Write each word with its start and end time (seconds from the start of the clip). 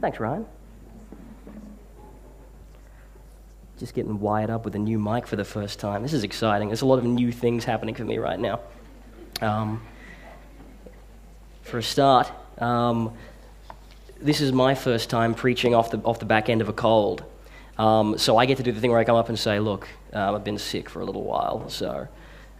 Thanks, 0.00 0.20
Ryan. 0.20 0.46
Just 3.78 3.94
getting 3.94 4.20
wired 4.20 4.50
up 4.50 4.64
with 4.64 4.74
a 4.74 4.78
new 4.78 4.98
mic 4.98 5.26
for 5.26 5.36
the 5.36 5.44
first 5.44 5.78
time. 5.78 6.02
This 6.02 6.12
is 6.12 6.22
exciting. 6.22 6.68
There's 6.68 6.82
a 6.82 6.86
lot 6.86 6.98
of 6.98 7.04
new 7.04 7.32
things 7.32 7.64
happening 7.64 7.94
for 7.94 8.04
me 8.04 8.18
right 8.18 8.38
now. 8.38 8.60
Um, 9.40 9.82
for 11.62 11.78
a 11.78 11.82
start, 11.82 12.30
um, 12.58 13.14
this 14.20 14.40
is 14.40 14.52
my 14.52 14.74
first 14.74 15.10
time 15.10 15.34
preaching 15.34 15.74
off 15.74 15.90
the, 15.90 15.98
off 15.98 16.18
the 16.18 16.26
back 16.26 16.48
end 16.48 16.60
of 16.60 16.68
a 16.68 16.72
cold. 16.72 17.24
Um, 17.78 18.16
so 18.18 18.36
I 18.38 18.46
get 18.46 18.56
to 18.58 18.62
do 18.62 18.72
the 18.72 18.80
thing 18.80 18.90
where 18.90 19.00
I 19.00 19.04
come 19.04 19.16
up 19.16 19.28
and 19.28 19.38
say, 19.38 19.60
Look, 19.60 19.88
uh, 20.14 20.34
I've 20.34 20.44
been 20.44 20.58
sick 20.58 20.88
for 20.88 21.00
a 21.00 21.04
little 21.04 21.24
while, 21.24 21.68
so 21.68 22.08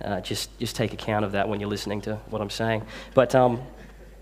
uh, 0.02 0.20
just, 0.20 0.58
just 0.58 0.76
take 0.76 0.92
account 0.92 1.24
of 1.24 1.32
that 1.32 1.48
when 1.48 1.60
you're 1.60 1.70
listening 1.70 2.02
to 2.02 2.16
what 2.28 2.42
I'm 2.42 2.50
saying. 2.50 2.82
But 3.14 3.34
um, 3.34 3.62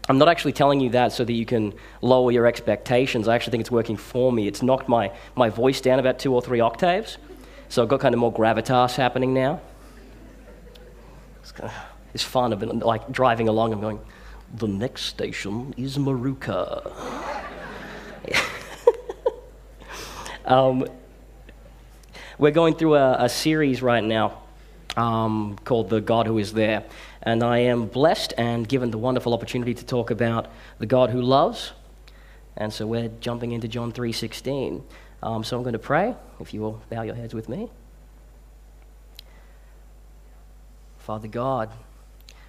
I'm 0.09 0.19
not 0.19 0.29
actually 0.29 0.53
telling 0.53 0.81
you 0.81 0.91
that 0.91 1.13
so 1.13 1.25
that 1.25 1.33
you 1.33 1.47
can 1.47 1.73
lower 2.03 2.31
your 2.31 2.47
expectations. 2.47 3.27
I 3.27 3.35
actually 3.35 3.53
think 3.53 3.63
it's 3.63 3.71
working 3.71 3.97
for 3.97 4.31
me. 4.31 4.47
It's 4.47 4.63
knocked 4.63 4.89
my, 4.89 5.11
my 5.35 5.49
voice 5.49 5.81
down 5.81 5.99
about 5.99 6.19
two 6.19 6.35
or 6.35 6.43
three 6.43 6.61
octaves, 6.61 7.17
so 7.71 7.83
I've 7.83 7.89
got 7.89 8.01
kind 8.01 8.15
of 8.15 8.19
more 8.19 8.33
gravitas 8.33 8.97
happening 8.97 9.33
now. 9.33 9.61
It's, 11.41 11.53
kind 11.53 11.71
of, 11.71 11.77
it's 12.13 12.23
fun. 12.23 12.53
I've 12.53 12.61
been 12.61 12.81
like 12.81 13.11
driving 13.11 13.49
along 13.49 13.73
and 13.73 13.81
going, 13.81 14.01
the 14.55 14.69
next 14.69 15.05
station 15.05 15.75
is 15.79 15.97
Moorooka. 15.97 16.93
um, 20.45 20.85
we're 22.39 22.51
going 22.51 22.75
through 22.75 22.97
a, 22.97 23.25
a 23.25 23.29
series 23.29 23.81
right 23.81 24.05
now 24.05 24.44
um, 24.97 25.59
called 25.65 25.91
The 25.91 26.01
God 26.01 26.27
Who 26.27 26.39
Is 26.39 26.53
There. 26.53 26.85
And 27.23 27.43
I 27.43 27.59
am 27.59 27.87
blessed 27.87 28.35
and 28.37 28.69
given 28.69 28.91
the 28.91 28.99
wonderful 28.99 29.35
opportunity 29.35 29.75
to 29.75 29.85
talk 29.85 30.11
about 30.11 30.47
the 30.79 30.87
God 30.87 31.11
who 31.11 31.21
loves. 31.21 31.73
And 32.57 32.73
so 32.73 32.87
we're 32.87 33.09
jumping 33.21 33.53
into 33.53 33.69
John 33.69 33.93
3.16. 33.93 34.83
Um, 35.23 35.43
so 35.43 35.57
I'm 35.57 35.63
going 35.63 35.73
to 35.73 35.79
pray, 35.79 36.15
if 36.41 36.53
you 36.53 36.61
will 36.61 36.83
bow 36.91 37.03
your 37.03 37.15
heads 37.15 37.35
with 37.35 37.49
me. 37.49 37.71
Father 40.99 41.29
God, 41.29 41.71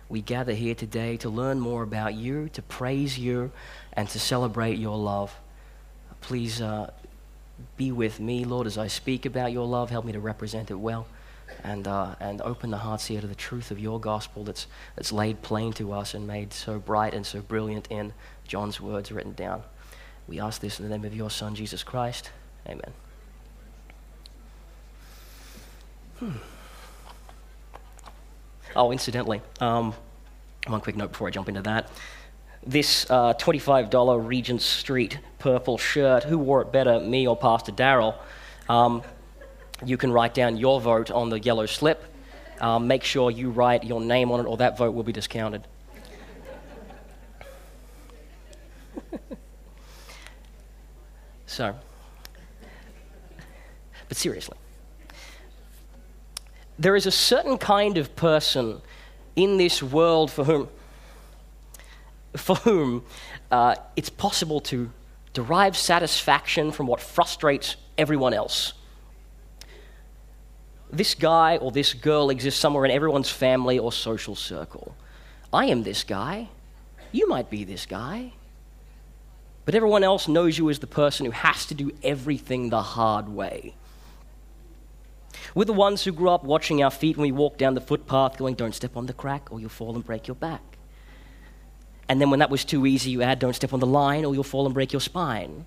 we 0.07 0.21
gather 0.21 0.53
here 0.53 0.75
today 0.75 1.17
to 1.17 1.29
learn 1.29 1.59
more 1.59 1.83
about 1.83 2.13
you, 2.13 2.49
to 2.49 2.61
praise 2.61 3.17
you, 3.17 3.51
and 3.93 4.07
to 4.09 4.19
celebrate 4.19 4.77
your 4.77 4.97
love. 4.97 5.33
Please 6.21 6.61
uh, 6.61 6.91
be 7.75 7.91
with 7.91 8.19
me, 8.19 8.45
Lord, 8.45 8.67
as 8.67 8.77
I 8.77 8.87
speak 8.87 9.25
about 9.25 9.51
your 9.51 9.65
love. 9.65 9.89
Help 9.89 10.05
me 10.05 10.11
to 10.11 10.19
represent 10.19 10.69
it 10.69 10.75
well 10.75 11.07
and, 11.63 11.87
uh, 11.87 12.15
and 12.19 12.41
open 12.41 12.69
the 12.69 12.77
hearts 12.77 13.07
here 13.07 13.21
to 13.21 13.27
the 13.27 13.35
truth 13.35 13.71
of 13.71 13.79
your 13.79 13.99
gospel 13.99 14.43
that's, 14.43 14.67
that's 14.95 15.11
laid 15.11 15.41
plain 15.41 15.73
to 15.73 15.91
us 15.91 16.13
and 16.13 16.27
made 16.27 16.53
so 16.53 16.79
bright 16.79 17.13
and 17.13 17.25
so 17.25 17.41
brilliant 17.41 17.87
in 17.89 18.13
John's 18.47 18.79
words 18.79 19.11
written 19.11 19.33
down. 19.33 19.63
We 20.27 20.39
ask 20.39 20.61
this 20.61 20.79
in 20.79 20.87
the 20.87 20.91
name 20.91 21.05
of 21.05 21.15
your 21.15 21.29
Son, 21.29 21.55
Jesus 21.55 21.83
Christ. 21.83 22.31
Amen. 22.67 22.93
Hmm. 26.19 26.31
Oh, 28.75 28.91
incidentally, 28.91 29.41
um, 29.61 29.93
one 30.67 30.81
quick 30.81 30.95
note 30.95 31.11
before 31.11 31.27
I 31.27 31.31
jump 31.31 31.47
into 31.47 31.61
that. 31.61 31.89
This 32.65 33.09
uh, 33.09 33.33
$25 33.35 34.27
Regent 34.27 34.61
Street 34.61 35.19
purple 35.37 35.77
shirt, 35.77 36.23
who 36.23 36.37
wore 36.37 36.61
it 36.61 36.71
better, 36.71 36.99
me 36.99 37.27
or 37.27 37.37
Pastor 37.37 37.71
Daryl? 37.71 38.15
Um, 38.67 39.03
you 39.83 39.97
can 39.97 40.11
write 40.11 40.33
down 40.33 40.55
your 40.57 40.79
vote 40.79 41.11
on 41.11 41.29
the 41.29 41.39
yellow 41.39 41.65
slip. 41.65 42.03
Um, 42.61 42.87
make 42.87 43.03
sure 43.03 43.29
you 43.31 43.49
write 43.49 43.83
your 43.83 43.99
name 43.99 44.31
on 44.31 44.39
it, 44.39 44.43
or 44.43 44.55
that 44.57 44.77
vote 44.77 44.91
will 44.91 45.03
be 45.03 45.11
discounted. 45.11 45.67
so, 51.45 51.75
but 54.07 54.15
seriously, 54.15 54.55
there 56.79 56.95
is 56.95 57.05
a 57.05 57.11
certain 57.11 57.57
kind 57.57 57.97
of 57.97 58.15
person 58.15 58.81
in 59.35 59.57
this 59.57 59.83
world 59.83 60.31
for 60.31 60.45
whom, 60.45 60.69
for 62.37 62.55
whom 62.55 63.03
uh, 63.51 63.75
it's 63.97 64.09
possible 64.09 64.61
to 64.61 64.89
derive 65.33 65.75
satisfaction 65.75 66.71
from 66.71 66.87
what 66.87 67.01
frustrates 67.01 67.75
everyone 67.97 68.33
else 68.33 68.71
this 70.91 71.15
guy 71.15 71.57
or 71.57 71.71
this 71.71 71.93
girl 71.93 72.29
exists 72.29 72.59
somewhere 72.59 72.85
in 72.85 72.91
everyone's 72.91 73.29
family 73.29 73.79
or 73.79 73.91
social 73.91 74.35
circle. 74.35 74.95
I 75.51 75.65
am 75.65 75.83
this 75.83 76.03
guy. 76.03 76.49
You 77.11 77.27
might 77.27 77.49
be 77.49 77.63
this 77.63 77.85
guy. 77.85 78.33
But 79.65 79.75
everyone 79.75 80.03
else 80.03 80.27
knows 80.27 80.57
you 80.57 80.69
as 80.69 80.79
the 80.79 80.87
person 80.87 81.25
who 81.25 81.31
has 81.31 81.65
to 81.67 81.73
do 81.73 81.91
everything 82.03 82.69
the 82.69 82.81
hard 82.81 83.29
way. 83.29 83.75
We're 85.55 85.65
the 85.65 85.73
ones 85.73 86.03
who 86.03 86.11
grew 86.11 86.29
up 86.29 86.43
watching 86.43 86.83
our 86.83 86.91
feet 86.91 87.17
when 87.17 87.23
we 87.23 87.31
walk 87.31 87.57
down 87.57 87.73
the 87.73 87.81
footpath, 87.81 88.37
going, 88.37 88.55
Don't 88.55 88.75
step 88.75 88.95
on 88.95 89.05
the 89.05 89.13
crack 89.13 89.51
or 89.51 89.59
you'll 89.59 89.69
fall 89.69 89.95
and 89.95 90.05
break 90.05 90.27
your 90.27 90.35
back. 90.35 90.61
And 92.07 92.21
then 92.21 92.29
when 92.29 92.39
that 92.39 92.51
was 92.51 92.63
too 92.63 92.85
easy, 92.85 93.09
you 93.09 93.21
add, 93.23 93.39
Don't 93.39 93.55
step 93.55 93.73
on 93.73 93.79
the 93.79 93.87
line 93.87 94.25
or 94.25 94.33
you'll 94.33 94.43
fall 94.43 94.65
and 94.65 94.73
break 94.73 94.93
your 94.93 95.01
spine 95.01 95.65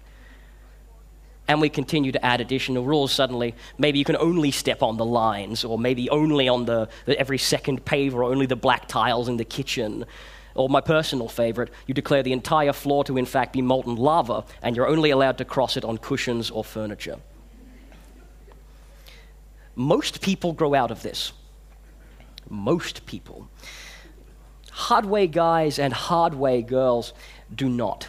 and 1.48 1.62
we 1.62 1.70
continue 1.70 2.12
to 2.12 2.24
add 2.24 2.40
additional 2.42 2.84
rules, 2.84 3.10
suddenly 3.10 3.54
maybe 3.78 3.98
you 3.98 4.04
can 4.04 4.16
only 4.16 4.50
step 4.50 4.82
on 4.82 4.98
the 4.98 5.04
lines, 5.04 5.64
or 5.64 5.78
maybe 5.78 6.10
only 6.10 6.46
on 6.46 6.66
the, 6.66 6.88
the 7.06 7.18
every 7.18 7.38
second 7.38 7.84
paver, 7.86 8.14
or 8.14 8.24
only 8.24 8.44
the 8.44 8.56
black 8.56 8.86
tiles 8.86 9.28
in 9.28 9.38
the 9.38 9.44
kitchen. 9.44 10.04
Or 10.54 10.68
my 10.68 10.82
personal 10.82 11.28
favorite, 11.28 11.70
you 11.86 11.94
declare 11.94 12.22
the 12.22 12.32
entire 12.32 12.74
floor 12.74 13.02
to 13.04 13.16
in 13.16 13.24
fact 13.24 13.54
be 13.54 13.62
molten 13.62 13.96
lava, 13.96 14.44
and 14.62 14.76
you're 14.76 14.88
only 14.88 15.10
allowed 15.10 15.38
to 15.38 15.44
cross 15.44 15.76
it 15.76 15.84
on 15.84 15.96
cushions 15.96 16.50
or 16.50 16.62
furniture. 16.62 17.16
Most 19.74 20.20
people 20.20 20.52
grow 20.52 20.74
out 20.74 20.90
of 20.90 21.02
this. 21.02 21.32
Most 22.50 23.06
people. 23.06 23.48
Hardway 24.70 25.28
guys 25.28 25.78
and 25.78 25.92
hardway 25.92 26.62
girls 26.62 27.12
do 27.54 27.68
not 27.68 28.08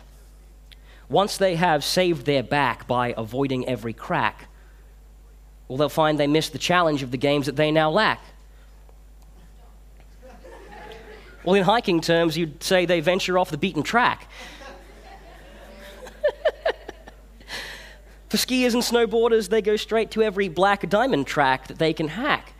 once 1.09 1.37
they 1.37 1.55
have 1.55 1.83
saved 1.83 2.25
their 2.25 2.43
back 2.43 2.87
by 2.87 3.13
avoiding 3.17 3.67
every 3.67 3.93
crack, 3.93 4.47
well, 5.67 5.77
they'll 5.77 5.89
find 5.89 6.19
they 6.19 6.27
missed 6.27 6.53
the 6.53 6.59
challenge 6.59 7.03
of 7.03 7.11
the 7.11 7.17
games 7.17 7.47
that 7.47 7.55
they 7.55 7.71
now 7.71 7.89
lack. 7.89 8.21
Well, 11.43 11.55
in 11.55 11.63
hiking 11.63 12.01
terms, 12.01 12.37
you'd 12.37 12.61
say 12.61 12.85
they 12.85 12.99
venture 12.99 13.39
off 13.39 13.49
the 13.49 13.57
beaten 13.57 13.81
track. 13.81 14.27
For 18.29 18.37
skiers 18.37 18.73
and 18.73 18.83
snowboarders, 18.83 19.49
they 19.49 19.61
go 19.61 19.75
straight 19.75 20.11
to 20.11 20.21
every 20.21 20.49
black 20.49 20.87
diamond 20.89 21.27
track 21.27 21.67
that 21.67 21.79
they 21.79 21.93
can 21.93 22.09
hack. 22.09 22.53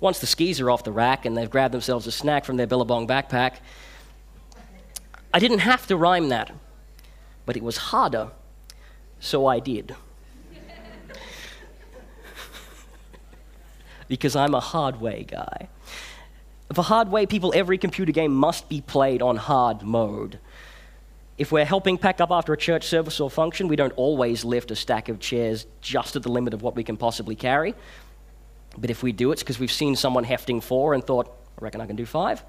Once 0.00 0.18
the 0.18 0.26
skis 0.26 0.60
are 0.60 0.70
off 0.70 0.82
the 0.82 0.90
rack 0.90 1.24
and 1.24 1.36
they've 1.36 1.50
grabbed 1.50 1.74
themselves 1.74 2.08
a 2.08 2.12
snack 2.12 2.44
from 2.44 2.56
their 2.56 2.66
Billabong 2.66 3.06
backpack, 3.06 3.58
I 5.32 5.38
didn't 5.38 5.60
have 5.60 5.86
to 5.86 5.96
rhyme 5.96 6.30
that 6.30 6.50
but 7.46 7.56
it 7.56 7.62
was 7.62 7.76
harder, 7.76 8.30
so 9.20 9.46
I 9.46 9.58
did. 9.58 9.94
because 14.08 14.36
I'm 14.36 14.54
a 14.54 14.60
hard 14.60 15.00
way 15.00 15.24
guy. 15.24 15.68
For 16.72 16.82
hard 16.82 17.10
way 17.10 17.26
people, 17.26 17.52
every 17.54 17.76
computer 17.76 18.12
game 18.12 18.34
must 18.34 18.68
be 18.68 18.80
played 18.80 19.20
on 19.20 19.36
hard 19.36 19.82
mode. 19.82 20.38
If 21.36 21.50
we're 21.52 21.64
helping 21.64 21.98
pack 21.98 22.20
up 22.20 22.30
after 22.30 22.52
a 22.52 22.56
church 22.56 22.86
service 22.86 23.20
or 23.20 23.28
function, 23.30 23.68
we 23.68 23.76
don't 23.76 23.92
always 23.96 24.44
lift 24.44 24.70
a 24.70 24.76
stack 24.76 25.08
of 25.08 25.18
chairs 25.18 25.66
just 25.80 26.16
at 26.16 26.22
the 26.22 26.30
limit 26.30 26.54
of 26.54 26.62
what 26.62 26.76
we 26.76 26.84
can 26.84 26.96
possibly 26.96 27.34
carry. 27.34 27.74
But 28.78 28.90
if 28.90 29.02
we 29.02 29.12
do, 29.12 29.32
it's 29.32 29.42
because 29.42 29.58
we've 29.58 29.72
seen 29.72 29.96
someone 29.96 30.24
hefting 30.24 30.60
four 30.60 30.94
and 30.94 31.04
thought, 31.04 31.28
I 31.58 31.64
reckon 31.64 31.80
I 31.80 31.86
can 31.86 31.96
do 31.96 32.06
five. 32.06 32.42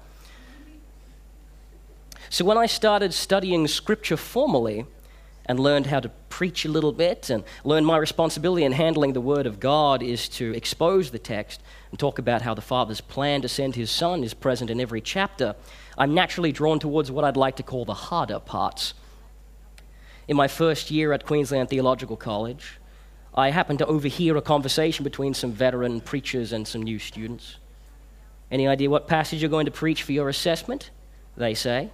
So 2.34 2.44
when 2.44 2.58
I 2.58 2.66
started 2.66 3.14
studying 3.14 3.68
scripture 3.68 4.16
formally 4.16 4.86
and 5.46 5.60
learned 5.60 5.86
how 5.86 6.00
to 6.00 6.08
preach 6.30 6.64
a 6.64 6.68
little 6.68 6.90
bit 6.90 7.30
and 7.30 7.44
learned 7.62 7.86
my 7.86 7.96
responsibility 7.96 8.64
in 8.64 8.72
handling 8.72 9.12
the 9.12 9.20
word 9.20 9.46
of 9.46 9.60
God 9.60 10.02
is 10.02 10.28
to 10.30 10.52
expose 10.52 11.12
the 11.12 11.20
text 11.20 11.62
and 11.92 12.00
talk 12.00 12.18
about 12.18 12.42
how 12.42 12.52
the 12.52 12.60
Father's 12.60 13.00
plan 13.00 13.40
to 13.42 13.48
send 13.48 13.76
his 13.76 13.88
Son 13.88 14.24
is 14.24 14.34
present 14.34 14.68
in 14.68 14.80
every 14.80 15.00
chapter, 15.00 15.54
I'm 15.96 16.12
naturally 16.12 16.50
drawn 16.50 16.80
towards 16.80 17.08
what 17.08 17.24
I'd 17.24 17.36
like 17.36 17.54
to 17.58 17.62
call 17.62 17.84
the 17.84 17.94
harder 17.94 18.40
parts. 18.40 18.94
In 20.26 20.36
my 20.36 20.48
first 20.48 20.90
year 20.90 21.12
at 21.12 21.24
Queensland 21.24 21.70
Theological 21.70 22.16
College, 22.16 22.80
I 23.32 23.50
happened 23.50 23.78
to 23.78 23.86
overhear 23.86 24.36
a 24.36 24.42
conversation 24.42 25.04
between 25.04 25.34
some 25.34 25.52
veteran 25.52 26.00
preachers 26.00 26.52
and 26.52 26.66
some 26.66 26.82
new 26.82 26.98
students. 26.98 27.58
Any 28.50 28.66
idea 28.66 28.90
what 28.90 29.06
passage 29.06 29.40
you're 29.40 29.48
going 29.48 29.66
to 29.66 29.70
preach 29.70 30.02
for 30.02 30.10
your 30.10 30.28
assessment? 30.28 30.90
They 31.36 31.54
say. 31.54 31.90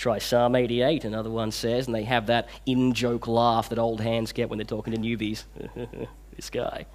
Try 0.00 0.16
Psalm 0.16 0.56
88, 0.56 1.04
another 1.04 1.28
one 1.28 1.50
says, 1.50 1.84
and 1.84 1.94
they 1.94 2.04
have 2.04 2.28
that 2.28 2.48
in 2.64 2.94
joke 2.94 3.28
laugh 3.28 3.68
that 3.68 3.78
old 3.78 4.00
hands 4.00 4.32
get 4.32 4.48
when 4.48 4.56
they're 4.56 4.64
talking 4.64 4.94
to 4.94 4.98
newbies. 4.98 5.44
this 6.36 6.48
guy. 6.48 6.86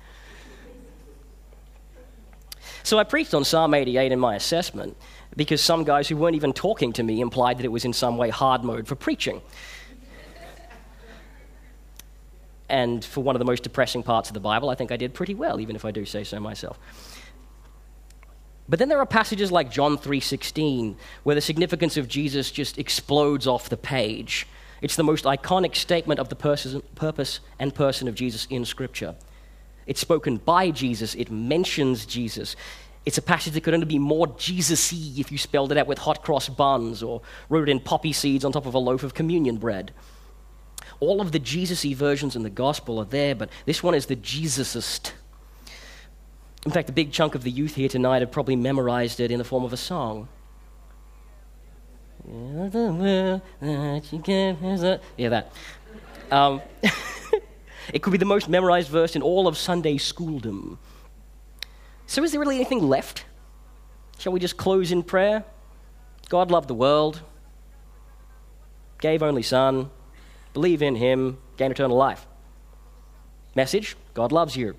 So 2.82 2.98
I 2.98 3.04
preached 3.04 3.36
on 3.36 3.46
Psalm 3.46 3.76
88 3.76 4.12
in 4.12 4.20
my 4.20 4.34
assessment 4.36 4.98
because 5.36 5.62
some 5.62 5.84
guys 5.84 6.08
who 6.08 6.18
weren't 6.18 6.36
even 6.36 6.52
talking 6.52 6.94
to 6.94 7.04
me 7.04 7.22
implied 7.22 7.60
that 7.60 7.66
it 7.66 7.72
was 7.72 7.86
in 7.86 7.94
some 7.94 8.18
way 8.18 8.32
hard 8.32 8.64
mode 8.64 8.88
for 8.88 8.96
preaching. 8.96 9.40
and 12.70 13.06
for 13.06 13.22
one 13.22 13.36
of 13.36 13.40
the 13.40 13.46
most 13.46 13.62
depressing 13.62 14.02
parts 14.02 14.32
of 14.32 14.34
the 14.34 14.40
Bible, 14.40 14.72
I 14.72 14.74
think 14.74 14.92
I 14.92 14.98
did 14.98 15.14
pretty 15.14 15.36
well, 15.36 15.60
even 15.62 15.76
if 15.76 15.86
I 15.86 15.92
do 15.92 16.06
say 16.06 16.24
so 16.24 16.40
myself. 16.40 16.80
But 18.68 18.80
then 18.80 18.90
there 18.90 19.00
are 19.00 19.06
passages 19.06 19.52
like 19.52 19.72
John 19.72 19.98
3:16 19.98 20.96
where 21.24 21.36
the 21.36 21.42
significance 21.42 21.98
of 21.98 22.08
Jesus 22.08 22.50
just 22.50 22.78
explodes 22.78 23.46
off 23.46 23.70
the 23.70 23.78
page. 23.78 24.48
It's 24.82 24.96
the 24.96 25.04
most 25.04 25.26
iconic 25.26 25.76
statement 25.76 26.20
of 26.20 26.30
the 26.30 26.36
purpose 26.36 27.40
and 27.60 27.76
person 27.76 28.08
of 28.08 28.16
Jesus 28.16 28.48
in 28.50 28.66
scripture. 28.66 29.16
It's 29.86 30.02
spoken 30.02 30.38
by 30.38 30.72
Jesus, 30.72 31.14
it 31.16 31.30
mentions 31.32 32.06
Jesus. 32.06 32.56
It's 33.06 33.20
a 33.20 33.22
passage 33.22 33.54
that 33.54 33.62
could 33.62 33.76
only 33.76 33.86
be 33.86 34.00
more 34.00 34.26
Jesus-y 34.26 35.14
if 35.18 35.32
you 35.32 35.38
spelled 35.38 35.72
it 35.72 35.78
out 35.78 35.86
with 35.86 36.00
hot 36.00 36.24
cross 36.24 36.50
buns 36.50 37.04
or 37.04 37.22
wrote 37.50 37.70
it 37.70 37.72
in 37.72 37.80
poppy 37.80 38.12
seeds 38.12 38.44
on 38.44 38.52
top 38.52 38.66
of 38.66 38.74
a 38.74 38.80
loaf 38.80 39.04
of 39.04 39.14
communion 39.14 39.58
bread. 39.58 39.94
All 41.00 41.22
of 41.22 41.32
the 41.32 41.40
Jesus-y 41.40 41.94
versions 41.94 42.36
in 42.36 42.42
the 42.42 42.50
gospel 42.50 43.00
are 43.00 43.06
there, 43.06 43.36
but 43.36 43.50
this 43.68 43.84
one 43.84 43.94
is 43.94 44.08
the 44.08 44.16
Jesusest. 44.16 45.14
In 46.66 46.72
fact, 46.72 46.90
a 46.90 46.94
big 46.94 47.12
chunk 47.12 47.36
of 47.36 47.44
the 47.44 47.52
youth 47.52 47.76
here 47.76 47.88
tonight 47.88 48.22
have 48.22 48.32
probably 48.32 48.56
memorized 48.56 49.20
it 49.20 49.30
in 49.30 49.38
the 49.38 49.44
form 49.44 49.64
of 49.64 49.72
a 49.72 49.78
song. 49.78 50.28
Yeah, 55.16 55.30
that. 55.30 55.52
Um, 56.32 56.62
it 57.94 58.02
could 58.02 58.12
be 58.12 58.18
the 58.18 58.26
most 58.26 58.50
memorized 58.50 58.90
verse 58.90 59.16
in 59.16 59.22
all 59.22 59.48
of 59.48 59.58
Sunday 59.58 59.98
schooldom. 59.98 60.80
So, 62.08 62.24
is 62.24 62.32
there 62.32 62.40
really 62.40 62.56
anything 62.56 62.82
left? 62.82 63.26
Shall 64.18 64.34
we 64.34 64.40
just 64.40 64.58
close 64.58 64.92
in 64.92 65.04
prayer? 65.04 65.44
God 66.30 66.50
loved 66.50 66.68
the 66.68 66.74
world, 66.74 67.22
gave 69.00 69.22
only 69.22 69.44
Son, 69.44 69.92
believe 70.54 70.82
in 70.82 70.96
Him, 70.96 71.38
gain 71.58 71.70
eternal 71.70 71.98
life. 71.98 72.26
Message 73.54 73.96
God 74.16 74.32
loves 74.32 74.56
you. 74.56 74.76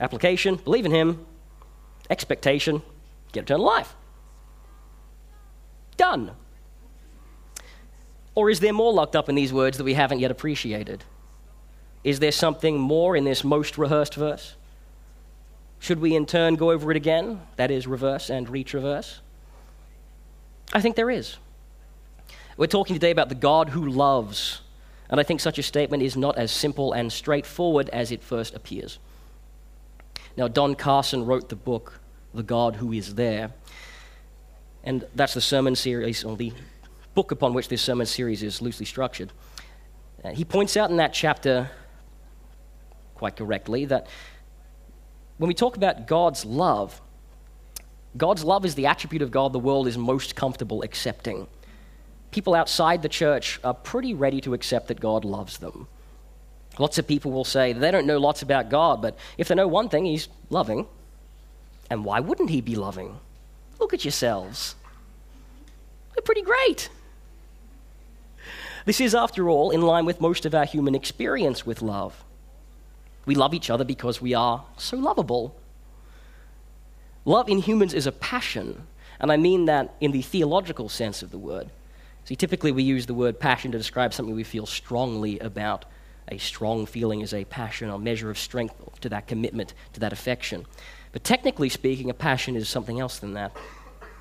Application 0.00 0.56
believe 0.56 0.86
in 0.86 0.92
Him. 0.92 1.26
Expectation 2.10 2.82
get 3.32 3.44
eternal 3.44 3.66
life. 3.66 3.94
Done. 5.96 6.32
Or 8.34 8.48
is 8.48 8.60
there 8.60 8.72
more 8.72 8.92
locked 8.92 9.16
up 9.16 9.28
in 9.28 9.34
these 9.34 9.52
words 9.52 9.78
that 9.78 9.84
we 9.84 9.94
haven't 9.94 10.20
yet 10.20 10.30
appreciated? 10.30 11.04
Is 12.04 12.20
there 12.20 12.32
something 12.32 12.78
more 12.78 13.16
in 13.16 13.24
this 13.24 13.42
most 13.42 13.76
rehearsed 13.76 14.14
verse? 14.14 14.54
Should 15.80 16.00
we 16.00 16.14
in 16.14 16.26
turn 16.26 16.54
go 16.54 16.70
over 16.70 16.90
it 16.90 16.96
again? 16.96 17.40
That 17.56 17.70
is, 17.70 17.86
reverse 17.86 18.30
and 18.30 18.46
retraverse? 18.46 19.18
I 20.72 20.80
think 20.80 20.96
there 20.96 21.10
is. 21.10 21.36
We're 22.56 22.66
talking 22.66 22.94
today 22.94 23.10
about 23.10 23.28
the 23.28 23.34
God 23.34 23.70
who 23.70 23.86
loves, 23.86 24.60
and 25.08 25.20
I 25.20 25.22
think 25.22 25.40
such 25.40 25.58
a 25.58 25.62
statement 25.62 26.02
is 26.02 26.16
not 26.16 26.36
as 26.36 26.50
simple 26.50 26.92
and 26.92 27.12
straightforward 27.12 27.88
as 27.90 28.10
it 28.10 28.22
first 28.22 28.54
appears. 28.54 28.98
Now, 30.38 30.46
Don 30.46 30.76
Carson 30.76 31.26
wrote 31.26 31.48
the 31.48 31.56
book, 31.56 31.98
The 32.32 32.44
God 32.44 32.76
Who 32.76 32.92
Is 32.92 33.16
There, 33.16 33.50
and 34.84 35.04
that's 35.16 35.34
the 35.34 35.40
sermon 35.40 35.74
series, 35.74 36.22
or 36.22 36.36
the 36.36 36.52
book 37.16 37.32
upon 37.32 37.54
which 37.54 37.66
this 37.66 37.82
sermon 37.82 38.06
series 38.06 38.44
is 38.44 38.62
loosely 38.62 38.86
structured. 38.86 39.32
Uh, 40.22 40.30
he 40.30 40.44
points 40.44 40.76
out 40.76 40.90
in 40.90 40.98
that 40.98 41.12
chapter, 41.12 41.68
quite 43.16 43.34
correctly, 43.34 43.84
that 43.86 44.06
when 45.38 45.48
we 45.48 45.54
talk 45.54 45.76
about 45.76 46.06
God's 46.06 46.44
love, 46.44 47.02
God's 48.16 48.44
love 48.44 48.64
is 48.64 48.76
the 48.76 48.86
attribute 48.86 49.22
of 49.22 49.32
God 49.32 49.52
the 49.52 49.58
world 49.58 49.88
is 49.88 49.98
most 49.98 50.36
comfortable 50.36 50.82
accepting. 50.82 51.48
People 52.30 52.54
outside 52.54 53.02
the 53.02 53.08
church 53.08 53.58
are 53.64 53.74
pretty 53.74 54.14
ready 54.14 54.40
to 54.42 54.54
accept 54.54 54.86
that 54.86 55.00
God 55.00 55.24
loves 55.24 55.58
them. 55.58 55.88
Lots 56.78 56.98
of 56.98 57.06
people 57.06 57.32
will 57.32 57.44
say 57.44 57.72
they 57.72 57.90
don't 57.90 58.06
know 58.06 58.18
lots 58.18 58.42
about 58.42 58.70
God, 58.70 59.02
but 59.02 59.16
if 59.36 59.48
they 59.48 59.54
know 59.54 59.68
one 59.68 59.88
thing, 59.88 60.04
He's 60.04 60.28
loving. 60.48 60.86
And 61.90 62.04
why 62.04 62.20
wouldn't 62.20 62.50
He 62.50 62.60
be 62.60 62.76
loving? 62.76 63.18
Look 63.80 63.92
at 63.92 64.04
yourselves. 64.04 64.74
They're 66.14 66.22
pretty 66.22 66.42
great. 66.42 66.88
This 68.84 69.00
is, 69.00 69.14
after 69.14 69.48
all, 69.48 69.70
in 69.70 69.82
line 69.82 70.06
with 70.06 70.20
most 70.20 70.46
of 70.46 70.54
our 70.54 70.64
human 70.64 70.94
experience 70.94 71.66
with 71.66 71.82
love. 71.82 72.24
We 73.26 73.34
love 73.34 73.52
each 73.52 73.68
other 73.68 73.84
because 73.84 74.22
we 74.22 74.32
are 74.32 74.64
so 74.78 74.96
lovable. 74.96 75.54
Love 77.24 77.48
in 77.48 77.58
humans 77.58 77.92
is 77.92 78.06
a 78.06 78.12
passion, 78.12 78.86
and 79.20 79.30
I 79.30 79.36
mean 79.36 79.66
that 79.66 79.94
in 80.00 80.12
the 80.12 80.22
theological 80.22 80.88
sense 80.88 81.22
of 81.22 81.30
the 81.30 81.38
word. 81.38 81.68
See, 82.24 82.36
typically 82.36 82.72
we 82.72 82.82
use 82.82 83.04
the 83.04 83.14
word 83.14 83.38
passion 83.38 83.72
to 83.72 83.78
describe 83.78 84.14
something 84.14 84.34
we 84.34 84.44
feel 84.44 84.64
strongly 84.64 85.38
about. 85.40 85.84
A 86.30 86.38
strong 86.38 86.86
feeling 86.86 87.20
is 87.22 87.32
a 87.32 87.44
passion 87.44 87.90
or 87.90 87.98
measure 87.98 88.30
of 88.30 88.38
strength 88.38 88.74
to 89.00 89.08
that 89.08 89.26
commitment, 89.26 89.74
to 89.94 90.00
that 90.00 90.12
affection. 90.12 90.66
But 91.12 91.24
technically 91.24 91.68
speaking, 91.68 92.10
a 92.10 92.14
passion 92.14 92.54
is 92.54 92.68
something 92.68 93.00
else 93.00 93.18
than 93.18 93.32
that. 93.34 93.56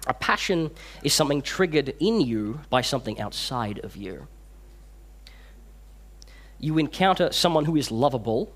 A 0.07 0.13
passion 0.13 0.71
is 1.03 1.13
something 1.13 1.41
triggered 1.41 1.95
in 1.99 2.21
you 2.21 2.61
by 2.69 2.81
something 2.81 3.19
outside 3.19 3.79
of 3.79 3.97
you. 3.97 4.27
You 6.59 6.77
encounter 6.77 7.31
someone 7.31 7.65
who 7.65 7.75
is 7.75 7.91
lovable, 7.91 8.51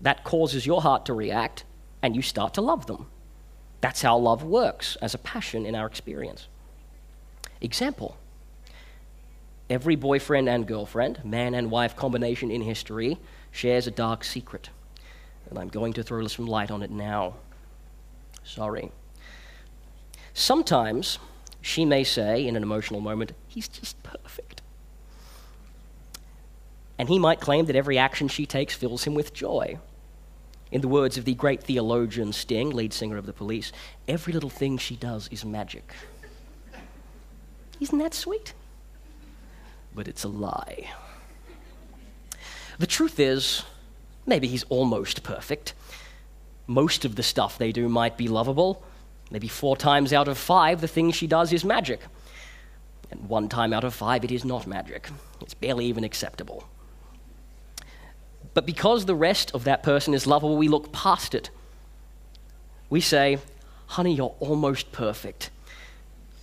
that 0.00 0.24
causes 0.24 0.64
your 0.64 0.80
heart 0.80 1.04
to 1.06 1.12
react, 1.12 1.64
and 2.02 2.16
you 2.16 2.22
start 2.22 2.54
to 2.54 2.60
love 2.60 2.86
them. 2.86 3.06
That's 3.80 4.02
how 4.02 4.16
love 4.16 4.44
works 4.44 4.96
as 5.02 5.14
a 5.14 5.18
passion 5.18 5.66
in 5.66 5.74
our 5.74 5.86
experience. 5.86 6.46
Example 7.60 8.16
Every 9.70 9.94
boyfriend 9.94 10.48
and 10.48 10.66
girlfriend, 10.66 11.24
man 11.24 11.54
and 11.54 11.70
wife 11.70 11.94
combination 11.94 12.50
in 12.50 12.60
history, 12.60 13.18
shares 13.52 13.86
a 13.86 13.92
dark 13.92 14.24
secret. 14.24 14.68
And 15.48 15.56
I'm 15.56 15.68
going 15.68 15.92
to 15.92 16.02
throw 16.02 16.26
some 16.26 16.46
light 16.46 16.72
on 16.72 16.82
it 16.82 16.90
now. 16.90 17.36
Sorry. 18.42 18.90
Sometimes 20.34 21.20
she 21.60 21.84
may 21.84 22.02
say, 22.02 22.44
in 22.44 22.56
an 22.56 22.64
emotional 22.64 23.00
moment, 23.00 23.32
he's 23.46 23.68
just 23.68 24.02
perfect. 24.02 24.60
And 26.98 27.08
he 27.08 27.20
might 27.20 27.40
claim 27.40 27.66
that 27.66 27.76
every 27.76 27.96
action 27.96 28.26
she 28.26 28.46
takes 28.46 28.74
fills 28.74 29.04
him 29.04 29.14
with 29.14 29.32
joy. 29.32 29.78
In 30.72 30.80
the 30.80 30.88
words 30.88 31.16
of 31.16 31.24
the 31.24 31.34
great 31.34 31.62
theologian 31.62 32.32
Sting, 32.32 32.70
lead 32.70 32.92
singer 32.92 33.16
of 33.16 33.26
the 33.26 33.32
police, 33.32 33.70
every 34.08 34.32
little 34.32 34.50
thing 34.50 34.78
she 34.78 34.96
does 34.96 35.28
is 35.28 35.44
magic. 35.44 35.94
Isn't 37.80 37.98
that 37.98 38.14
sweet? 38.14 38.52
But 39.94 40.08
it's 40.08 40.24
a 40.24 40.28
lie. 40.28 40.90
The 42.78 42.86
truth 42.86 43.20
is, 43.20 43.64
maybe 44.26 44.46
he's 44.46 44.64
almost 44.64 45.22
perfect. 45.22 45.74
Most 46.66 47.04
of 47.04 47.16
the 47.16 47.22
stuff 47.22 47.58
they 47.58 47.72
do 47.72 47.88
might 47.88 48.16
be 48.16 48.28
lovable. 48.28 48.82
Maybe 49.30 49.48
four 49.48 49.76
times 49.76 50.12
out 50.12 50.28
of 50.28 50.38
five, 50.38 50.80
the 50.80 50.88
thing 50.88 51.10
she 51.10 51.26
does 51.26 51.52
is 51.52 51.64
magic. 51.64 52.00
And 53.10 53.28
one 53.28 53.48
time 53.48 53.72
out 53.72 53.84
of 53.84 53.94
five, 53.94 54.24
it 54.24 54.30
is 54.30 54.44
not 54.44 54.66
magic. 54.66 55.08
It's 55.40 55.54
barely 55.54 55.86
even 55.86 56.04
acceptable. 56.04 56.64
But 58.54 58.66
because 58.66 59.06
the 59.06 59.14
rest 59.14 59.52
of 59.54 59.64
that 59.64 59.82
person 59.82 60.14
is 60.14 60.26
lovable, 60.26 60.56
we 60.56 60.68
look 60.68 60.92
past 60.92 61.34
it. 61.34 61.50
We 62.88 63.00
say, 63.00 63.38
honey, 63.86 64.14
you're 64.14 64.34
almost 64.40 64.90
perfect. 64.92 65.50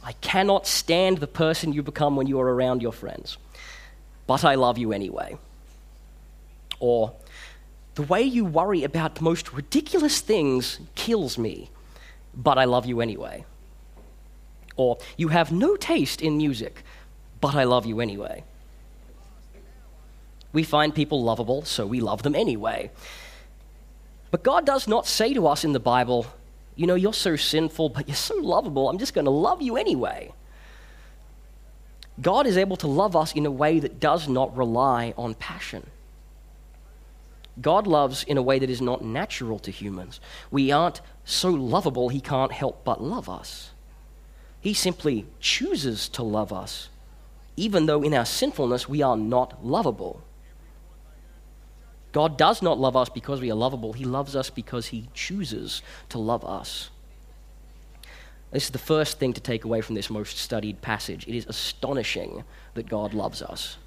I 0.07 0.13
cannot 0.13 0.65
stand 0.65 1.17
the 1.17 1.27
person 1.27 1.73
you 1.73 1.83
become 1.83 2.15
when 2.15 2.27
you 2.27 2.39
are 2.39 2.55
around 2.55 2.81
your 2.81 2.93
friends, 2.93 3.37
but 4.25 4.45
I 4.45 4.55
love 4.55 4.77
you 4.77 4.93
anyway. 4.93 5.37
Or, 6.79 7.11
the 7.95 8.03
way 8.03 8.21
you 8.21 8.45
worry 8.45 8.85
about 8.85 9.15
the 9.15 9.23
most 9.23 9.51
ridiculous 9.51 10.21
things 10.21 10.79
kills 10.95 11.37
me, 11.37 11.69
but 12.33 12.57
I 12.57 12.63
love 12.63 12.85
you 12.85 13.01
anyway. 13.01 13.43
Or, 14.77 14.97
you 15.17 15.27
have 15.27 15.51
no 15.51 15.75
taste 15.75 16.21
in 16.21 16.37
music, 16.37 16.83
but 17.41 17.53
I 17.53 17.65
love 17.65 17.85
you 17.85 17.99
anyway. 17.99 18.45
We 20.53 20.63
find 20.63 20.95
people 20.95 21.21
lovable, 21.21 21.65
so 21.65 21.85
we 21.85 21.99
love 21.99 22.23
them 22.23 22.33
anyway. 22.33 22.91
But 24.31 24.43
God 24.43 24.65
does 24.65 24.87
not 24.87 25.05
say 25.05 25.33
to 25.33 25.47
us 25.47 25.65
in 25.65 25.73
the 25.73 25.81
Bible, 25.81 26.27
you 26.77 26.87
know, 26.87 26.95
you're 26.95 27.11
so 27.11 27.35
sinful, 27.35 27.89
but 27.89 28.07
you're 28.07 28.15
so 28.15 28.35
lovable, 28.35 28.89
I'm 28.89 28.99
just 28.99 29.13
going 29.13 29.25
to 29.25 29.31
love 29.31 29.61
you 29.61 29.75
anyway. 29.75 30.31
God 32.21 32.47
is 32.47 32.57
able 32.57 32.77
to 32.77 32.87
love 32.87 33.15
us 33.15 33.33
in 33.33 33.45
a 33.45 33.51
way 33.51 33.79
that 33.79 33.99
does 33.99 34.29
not 34.29 34.55
rely 34.55 35.13
on 35.17 35.33
passion. 35.33 35.87
God 37.59 37.87
loves 37.87 38.23
in 38.23 38.37
a 38.37 38.41
way 38.41 38.59
that 38.59 38.69
is 38.69 38.81
not 38.81 39.03
natural 39.03 39.57
to 39.59 39.71
humans. 39.71 40.19
We 40.51 40.71
aren't 40.71 41.01
so 41.25 41.49
lovable, 41.49 42.09
He 42.09 42.21
can't 42.21 42.51
help 42.51 42.83
but 42.83 43.03
love 43.03 43.27
us. 43.27 43.71
He 44.61 44.73
simply 44.73 45.25
chooses 45.39 46.07
to 46.09 46.23
love 46.23 46.53
us, 46.53 46.89
even 47.55 47.87
though 47.87 48.03
in 48.03 48.13
our 48.13 48.25
sinfulness 48.25 48.87
we 48.87 49.01
are 49.01 49.17
not 49.17 49.65
lovable. 49.65 50.21
God 52.17 52.35
does 52.35 52.63
not 52.63 52.79
love 52.79 52.95
us 52.95 53.09
because 53.09 53.41
we 53.41 53.51
are 53.51 53.53
lovable, 53.53 53.93
He 53.93 54.03
loves 54.03 54.35
us 54.35 54.49
because 54.49 54.87
He 54.87 55.07
chooses 55.13 55.83
to 56.09 56.17
love 56.17 56.43
us. 56.43 56.89
This 58.49 58.63
is 58.63 58.69
the 58.71 58.79
first 58.79 59.19
thing 59.19 59.33
to 59.33 59.39
take 59.39 59.65
away 59.65 59.81
from 59.81 59.93
this 59.93 60.09
most 60.09 60.39
studied 60.39 60.81
passage. 60.81 61.27
It 61.27 61.35
is 61.35 61.45
astonishing 61.45 62.43
that 62.73 62.89
God 62.89 63.13
loves 63.13 63.43
us. 63.43 63.77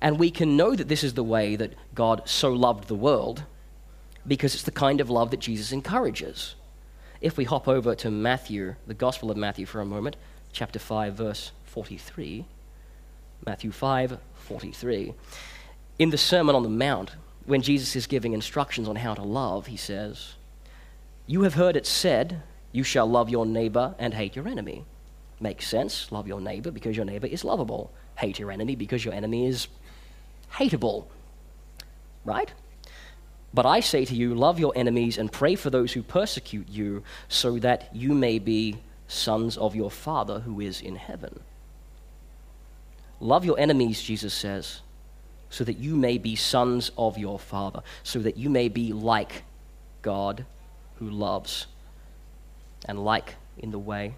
And 0.00 0.16
we 0.16 0.30
can 0.30 0.56
know 0.56 0.76
that 0.76 0.86
this 0.86 1.02
is 1.02 1.14
the 1.14 1.24
way 1.24 1.56
that 1.56 1.74
God 1.92 2.22
so 2.24 2.52
loved 2.52 2.86
the 2.86 2.94
world 2.94 3.42
because 4.24 4.54
it's 4.54 4.62
the 4.62 4.70
kind 4.70 5.00
of 5.00 5.10
love 5.10 5.32
that 5.32 5.40
Jesus 5.40 5.72
encourages. 5.72 6.54
If 7.20 7.36
we 7.36 7.42
hop 7.42 7.66
over 7.66 7.96
to 7.96 8.12
Matthew, 8.12 8.76
the 8.86 8.94
Gospel 8.94 9.28
of 9.28 9.36
Matthew 9.36 9.66
for 9.66 9.80
a 9.80 9.84
moment, 9.84 10.14
chapter 10.52 10.78
5, 10.78 11.14
verse 11.14 11.50
43. 11.64 12.44
Matthew 13.44 13.72
5, 13.72 14.18
43. 14.34 15.14
In 16.00 16.08
the 16.08 16.16
Sermon 16.16 16.56
on 16.56 16.62
the 16.62 16.70
Mount, 16.70 17.10
when 17.44 17.60
Jesus 17.60 17.94
is 17.94 18.06
giving 18.06 18.32
instructions 18.32 18.88
on 18.88 18.96
how 18.96 19.12
to 19.12 19.22
love, 19.22 19.66
he 19.66 19.76
says, 19.76 20.32
You 21.26 21.42
have 21.42 21.52
heard 21.52 21.76
it 21.76 21.86
said, 21.86 22.40
You 22.72 22.84
shall 22.84 23.06
love 23.06 23.28
your 23.28 23.44
neighbor 23.44 23.94
and 23.98 24.14
hate 24.14 24.34
your 24.34 24.48
enemy. 24.48 24.86
Makes 25.40 25.68
sense. 25.68 26.10
Love 26.10 26.26
your 26.26 26.40
neighbor 26.40 26.70
because 26.70 26.96
your 26.96 27.04
neighbor 27.04 27.26
is 27.26 27.44
lovable. 27.44 27.92
Hate 28.16 28.38
your 28.38 28.50
enemy 28.50 28.76
because 28.76 29.04
your 29.04 29.12
enemy 29.12 29.46
is 29.46 29.68
hateable. 30.54 31.04
Right? 32.24 32.50
But 33.52 33.66
I 33.66 33.80
say 33.80 34.06
to 34.06 34.14
you, 34.14 34.34
love 34.34 34.58
your 34.58 34.72
enemies 34.74 35.18
and 35.18 35.30
pray 35.30 35.54
for 35.54 35.68
those 35.68 35.92
who 35.92 36.02
persecute 36.02 36.70
you, 36.70 37.02
so 37.28 37.58
that 37.58 37.94
you 37.94 38.14
may 38.14 38.38
be 38.38 38.78
sons 39.06 39.58
of 39.58 39.76
your 39.76 39.90
Father 39.90 40.40
who 40.40 40.62
is 40.62 40.80
in 40.80 40.96
heaven. 40.96 41.40
Love 43.20 43.44
your 43.44 43.60
enemies, 43.60 44.00
Jesus 44.00 44.32
says, 44.32 44.80
so 45.50 45.64
that 45.64 45.78
you 45.78 45.96
may 45.96 46.16
be 46.16 46.36
sons 46.36 46.90
of 46.96 47.18
your 47.18 47.38
Father, 47.38 47.82
so 48.02 48.20
that 48.20 48.36
you 48.36 48.48
may 48.48 48.68
be 48.68 48.92
like 48.92 49.42
God 50.02 50.46
who 50.96 51.10
loves, 51.10 51.66
and 52.86 53.04
like 53.04 53.34
in 53.58 53.70
the 53.70 53.78
way 53.78 54.14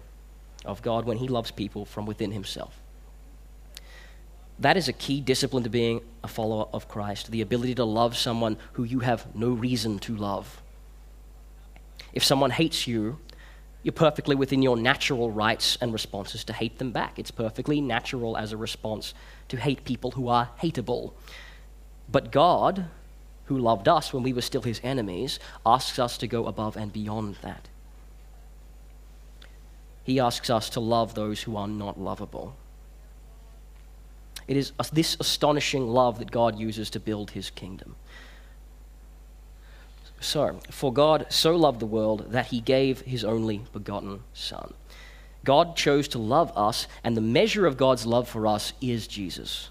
of 0.63 0.81
God 0.81 1.05
when 1.05 1.17
He 1.17 1.27
loves 1.27 1.51
people 1.51 1.85
from 1.85 2.05
within 2.05 2.31
Himself. 2.31 2.79
That 4.59 4.77
is 4.77 4.87
a 4.87 4.93
key 4.93 5.19
discipline 5.19 5.63
to 5.63 5.69
being 5.69 6.01
a 6.23 6.27
follower 6.27 6.67
of 6.71 6.87
Christ 6.87 7.31
the 7.31 7.41
ability 7.41 7.75
to 7.75 7.83
love 7.83 8.15
someone 8.15 8.57
who 8.73 8.83
you 8.83 8.99
have 8.99 9.35
no 9.35 9.49
reason 9.49 9.99
to 9.99 10.15
love. 10.15 10.61
If 12.13 12.23
someone 12.23 12.51
hates 12.51 12.87
you, 12.87 13.17
you're 13.83 13.91
perfectly 13.91 14.35
within 14.35 14.61
your 14.61 14.77
natural 14.77 15.29
rights 15.29 15.77
and 15.81 15.91
responses 15.91 16.43
to 16.45 16.53
hate 16.53 16.79
them 16.79 16.91
back. 16.91 17.19
It's 17.19 17.31
perfectly 17.31 17.81
natural 17.81 18.37
as 18.37 18.53
a 18.53 18.57
response 18.57 19.13
to 19.49 19.57
hate 19.57 19.83
people 19.83 20.11
who 20.11 20.29
are 20.29 20.49
hateable. 20.61 21.11
But 22.09 22.31
God, 22.31 22.85
who 23.45 23.57
loved 23.57 23.89
us 23.89 24.13
when 24.13 24.23
we 24.23 24.31
were 24.31 24.41
still 24.41 24.61
his 24.61 24.79
enemies, 24.83 25.37
asks 25.65 25.99
us 25.99 26.17
to 26.19 26.27
go 26.27 26.45
above 26.45 26.77
and 26.77 26.93
beyond 26.93 27.35
that. 27.41 27.67
He 30.03 30.19
asks 30.19 30.49
us 30.49 30.69
to 30.71 30.79
love 30.79 31.13
those 31.13 31.43
who 31.43 31.57
are 31.57 31.67
not 31.67 31.99
lovable. 31.99 32.55
It 34.47 34.57
is 34.57 34.73
this 34.91 35.15
astonishing 35.19 35.87
love 35.87 36.19
that 36.19 36.31
God 36.31 36.57
uses 36.57 36.89
to 36.91 36.99
build 36.99 37.31
his 37.31 37.49
kingdom. 37.49 37.95
So, 40.23 40.61
for 40.71 40.93
God 40.93 41.25
so 41.27 41.53
loved 41.53 41.81
the 41.81 41.85
world 41.85 42.31
that 42.31 42.45
he 42.45 42.61
gave 42.61 43.01
his 43.01 43.25
only 43.25 43.61
begotten 43.73 44.21
Son. 44.33 44.73
God 45.43 45.75
chose 45.75 46.07
to 46.09 46.17
love 46.17 46.57
us, 46.57 46.87
and 47.03 47.17
the 47.17 47.21
measure 47.21 47.65
of 47.65 47.75
God's 47.75 48.05
love 48.05 48.29
for 48.29 48.47
us 48.47 48.71
is 48.79 49.05
Jesus. 49.05 49.69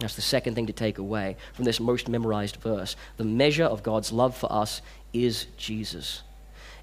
That's 0.00 0.16
the 0.16 0.22
second 0.22 0.56
thing 0.56 0.66
to 0.66 0.72
take 0.72 0.98
away 0.98 1.36
from 1.52 1.66
this 1.66 1.78
most 1.78 2.08
memorized 2.08 2.56
verse. 2.56 2.96
The 3.16 3.24
measure 3.24 3.64
of 3.64 3.84
God's 3.84 4.10
love 4.10 4.36
for 4.36 4.50
us 4.52 4.82
is 5.12 5.46
Jesus. 5.56 6.22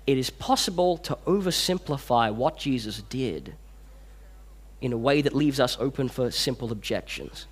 It 0.07 0.17
is 0.17 0.29
possible 0.29 0.97
to 0.99 1.17
oversimplify 1.27 2.33
what 2.33 2.57
Jesus 2.57 3.01
did 3.01 3.53
in 4.79 4.93
a 4.93 4.97
way 4.97 5.21
that 5.21 5.35
leaves 5.35 5.59
us 5.59 5.75
open 5.77 6.07
for 6.07 6.31
simple 6.31 6.71
objections. 6.71 7.47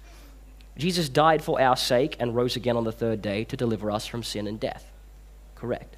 Jesus 0.78 1.10
died 1.10 1.44
for 1.44 1.60
our 1.60 1.76
sake 1.76 2.16
and 2.22 2.34
rose 2.34 2.56
again 2.56 2.78
on 2.78 2.86
the 2.86 2.94
third 2.94 3.22
day 3.22 3.44
to 3.44 3.58
deliver 3.58 3.92
us 3.92 4.08
from 4.08 4.24
sin 4.24 4.48
and 4.48 4.58
death 4.58 4.90
correct. 5.60 5.98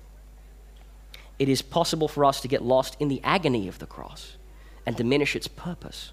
It 1.39 1.49
is 1.49 1.61
possible 1.61 2.07
for 2.07 2.25
us 2.25 2.41
to 2.41 2.47
get 2.47 2.61
lost 2.61 2.97
in 2.99 3.07
the 3.07 3.21
agony 3.23 3.67
of 3.67 3.79
the 3.79 3.85
cross 3.85 4.37
and 4.85 4.95
diminish 4.95 5.35
its 5.35 5.47
purpose. 5.47 6.11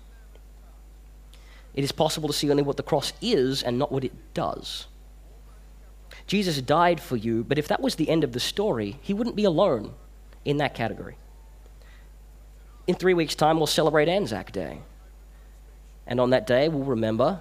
It 1.74 1.84
is 1.84 1.92
possible 1.92 2.28
to 2.28 2.34
see 2.34 2.50
only 2.50 2.62
what 2.62 2.76
the 2.76 2.82
cross 2.82 3.12
is 3.20 3.62
and 3.62 3.78
not 3.78 3.92
what 3.92 4.04
it 4.04 4.12
does. 4.34 4.86
Jesus 6.26 6.60
died 6.60 7.00
for 7.00 7.16
you, 7.16 7.44
but 7.44 7.58
if 7.58 7.68
that 7.68 7.80
was 7.80 7.94
the 7.94 8.08
end 8.08 8.24
of 8.24 8.32
the 8.32 8.40
story, 8.40 8.98
he 9.02 9.14
wouldn't 9.14 9.36
be 9.36 9.44
alone 9.44 9.94
in 10.44 10.56
that 10.58 10.74
category. 10.74 11.16
In 12.86 12.94
three 12.94 13.14
weeks' 13.14 13.34
time, 13.34 13.58
we'll 13.58 13.66
celebrate 13.66 14.08
Anzac 14.08 14.50
Day. 14.50 14.80
And 16.06 16.20
on 16.20 16.30
that 16.30 16.46
day, 16.46 16.68
we'll 16.68 16.84
remember 16.84 17.40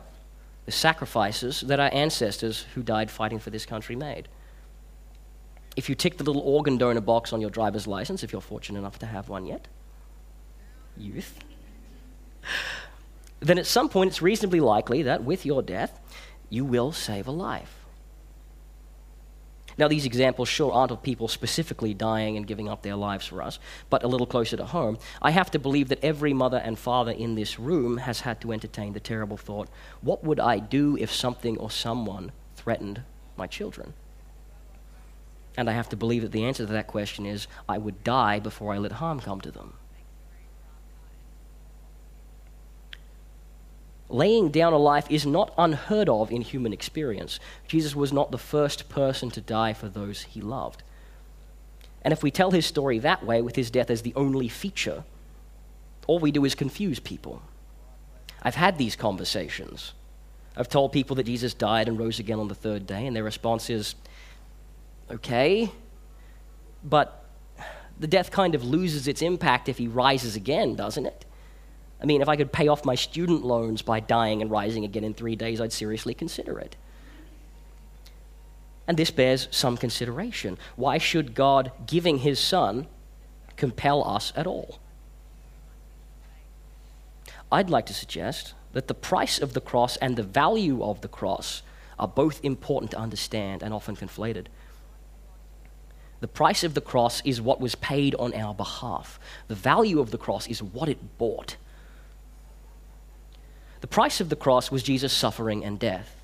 the 0.65 0.71
sacrifices 0.73 1.61
that 1.61 1.79
our 1.79 1.89
ancestors 1.93 2.65
who 2.75 2.83
died 2.83 3.09
fighting 3.09 3.39
for 3.39 3.49
this 3.49 3.65
country 3.65 3.95
made 3.95 4.27
if 5.77 5.88
you 5.88 5.96
tick 5.96 6.17
the 6.17 6.24
little 6.24 6.41
organ 6.41 6.77
donor 6.77 7.01
box 7.01 7.31
on 7.31 7.39
your 7.39 7.51
driver's 7.51 7.86
license, 7.86 8.24
if 8.24 8.34
you're 8.34 8.41
fortunate 8.41 8.79
enough 8.79 8.98
to 9.00 9.05
have 9.05 9.29
one 9.29 9.46
yet, 9.46 9.67
youth, 10.98 11.39
then 13.39 13.60
at 13.60 13.67
some 13.67 13.88
point 13.88 14.10
it's 14.10 14.22
reasonably 14.22 14.60
likely 14.60 15.03
that 15.03 15.24
with 15.24 15.46
your 15.46 15.62
death, 15.62 16.00
you 16.50 16.65
will 16.65 16.91
save 16.91 17.27
a 17.27 17.31
life. 17.31 17.86
Now, 19.77 19.88
these 19.88 20.07
examples 20.07 20.50
sure 20.50 20.72
aren't 20.72 20.91
of 20.91 21.03
people 21.03 21.27
specifically 21.27 21.93
dying 21.93 22.36
and 22.36 22.48
giving 22.48 22.67
up 22.67 22.81
their 22.81 22.96
lives 22.96 23.27
for 23.27 23.43
us, 23.43 23.60
but 23.91 24.03
a 24.03 24.07
little 24.07 24.25
closer 24.25 24.57
to 24.57 24.65
home. 24.65 24.98
I 25.22 25.29
have 25.29 25.51
to 25.51 25.60
believe 25.60 25.89
that 25.89 26.03
every 26.03 26.34
mother 26.34 26.57
and 26.57 26.79
father 26.79 27.12
in 27.12 27.36
this 27.36 27.60
room 27.60 27.98
has 27.98 28.22
had 28.22 28.41
to 28.41 28.51
entertain 28.51 28.93
the 28.93 29.00
terrible 29.00 29.38
thought 29.38 29.69
what 30.01 30.24
would 30.24 30.39
I 30.39 30.57
do 30.57 30.98
if 30.98 31.13
something 31.13 31.60
or 31.60 31.69
someone 31.69 32.31
threatened 32.55 33.03
my 33.36 33.46
children? 33.46 33.93
And 35.57 35.69
I 35.69 35.73
have 35.73 35.89
to 35.89 35.97
believe 35.97 36.21
that 36.21 36.31
the 36.31 36.45
answer 36.45 36.65
to 36.65 36.71
that 36.73 36.87
question 36.87 37.25
is 37.25 37.47
I 37.67 37.79
would 37.79 38.03
die 38.03 38.39
before 38.39 38.73
I 38.73 38.77
let 38.77 38.93
harm 38.93 39.19
come 39.19 39.41
to 39.41 39.51
them. 39.51 39.73
Laying 44.09 44.49
down 44.49 44.71
a 44.71 44.77
life 44.77 45.07
is 45.09 45.25
not 45.25 45.53
unheard 45.57 46.07
of 46.07 46.31
in 46.31 46.41
human 46.41 46.71
experience. 46.71 47.39
Jesus 47.67 47.95
was 47.95 48.13
not 48.13 48.31
the 48.31 48.37
first 48.37 48.87
person 48.87 49.29
to 49.31 49.41
die 49.41 49.73
for 49.73 49.89
those 49.89 50.21
he 50.21 50.39
loved. 50.39 50.83
And 52.03 52.13
if 52.13 52.23
we 52.23 52.31
tell 52.31 52.51
his 52.51 52.65
story 52.65 52.99
that 52.99 53.25
way, 53.25 53.41
with 53.41 53.57
his 53.57 53.69
death 53.69 53.89
as 53.89 54.03
the 54.03 54.13
only 54.15 54.47
feature, 54.47 55.03
all 56.05 56.19
we 56.19 56.31
do 56.31 56.45
is 56.45 56.55
confuse 56.55 56.99
people. 56.99 57.41
I've 58.41 58.55
had 58.55 58.77
these 58.77 58.95
conversations. 58.95 59.91
I've 60.55 60.69
told 60.69 60.93
people 60.93 61.17
that 61.17 61.25
Jesus 61.25 61.53
died 61.53 61.89
and 61.89 61.99
rose 61.99 62.19
again 62.19 62.39
on 62.39 62.47
the 62.47 62.55
third 62.55 62.87
day, 62.87 63.05
and 63.05 63.15
their 63.15 63.25
response 63.25 63.69
is, 63.69 63.95
okay, 65.11 65.71
but 66.83 67.25
the 67.99 68.07
death 68.07 68.31
kind 68.31 68.55
of 68.55 68.63
loses 68.63 69.07
its 69.07 69.21
impact 69.21 69.69
if 69.69 69.77
he 69.77 69.87
rises 69.87 70.35
again, 70.35 70.75
doesn't 70.75 71.05
it? 71.05 71.25
I 72.01 72.05
mean, 72.05 72.21
if 72.21 72.29
I 72.29 72.35
could 72.35 72.51
pay 72.51 72.67
off 72.67 72.85
my 72.85 72.95
student 72.95 73.43
loans 73.43 73.81
by 73.81 73.99
dying 73.99 74.41
and 74.41 74.51
rising 74.51 74.83
again 74.83 75.03
in 75.03 75.13
three 75.13 75.35
days, 75.35 75.59
I'd 75.59 75.73
seriously 75.73 76.13
consider 76.13 76.59
it. 76.59 76.75
And 78.87 78.97
this 78.97 79.11
bears 79.11 79.47
some 79.51 79.77
consideration. 79.77 80.57
Why 80.75 80.97
should 80.97 81.33
God 81.33 81.71
giving 81.87 82.19
his 82.19 82.39
son 82.39 82.87
compel 83.57 84.07
us 84.07 84.31
at 84.35 84.47
all? 84.47 84.79
I'd 87.51 87.69
like 87.69 87.85
to 87.87 87.93
suggest 87.93 88.53
that 88.73 88.87
the 88.87 88.93
price 88.93 89.39
of 89.39 89.53
the 89.53 89.61
cross 89.61 89.97
and 89.97 90.15
the 90.15 90.23
value 90.23 90.83
of 90.83 91.01
the 91.01 91.07
cross 91.07 91.63
are 91.97 92.07
both 92.07 92.39
important 92.43 92.91
to 92.91 92.97
understand 92.97 93.63
and 93.63 93.73
often 93.73 93.95
conflated. 93.95 94.47
The 96.19 96.27
price 96.27 96.63
of 96.63 96.74
the 96.74 96.81
cross 96.81 97.21
is 97.24 97.41
what 97.41 97.62
was 97.62 97.75
paid 97.75 98.15
on 98.15 98.33
our 98.33 98.53
behalf. 98.53 99.19
The 99.47 99.55
value 99.55 100.00
of 100.00 100.12
the 100.12 100.17
cross 100.17 100.47
is 100.47 100.63
what 100.63 100.89
it 100.89 101.17
bought. 101.17 101.57
The 103.81 103.88
price 103.88 104.19
of 104.19 104.29
the 104.29 104.36
cross 104.36 104.71
was 104.71 104.81
Jesus' 104.81 105.13
suffering 105.13 105.63
and 105.63 105.77
death. 105.77 106.15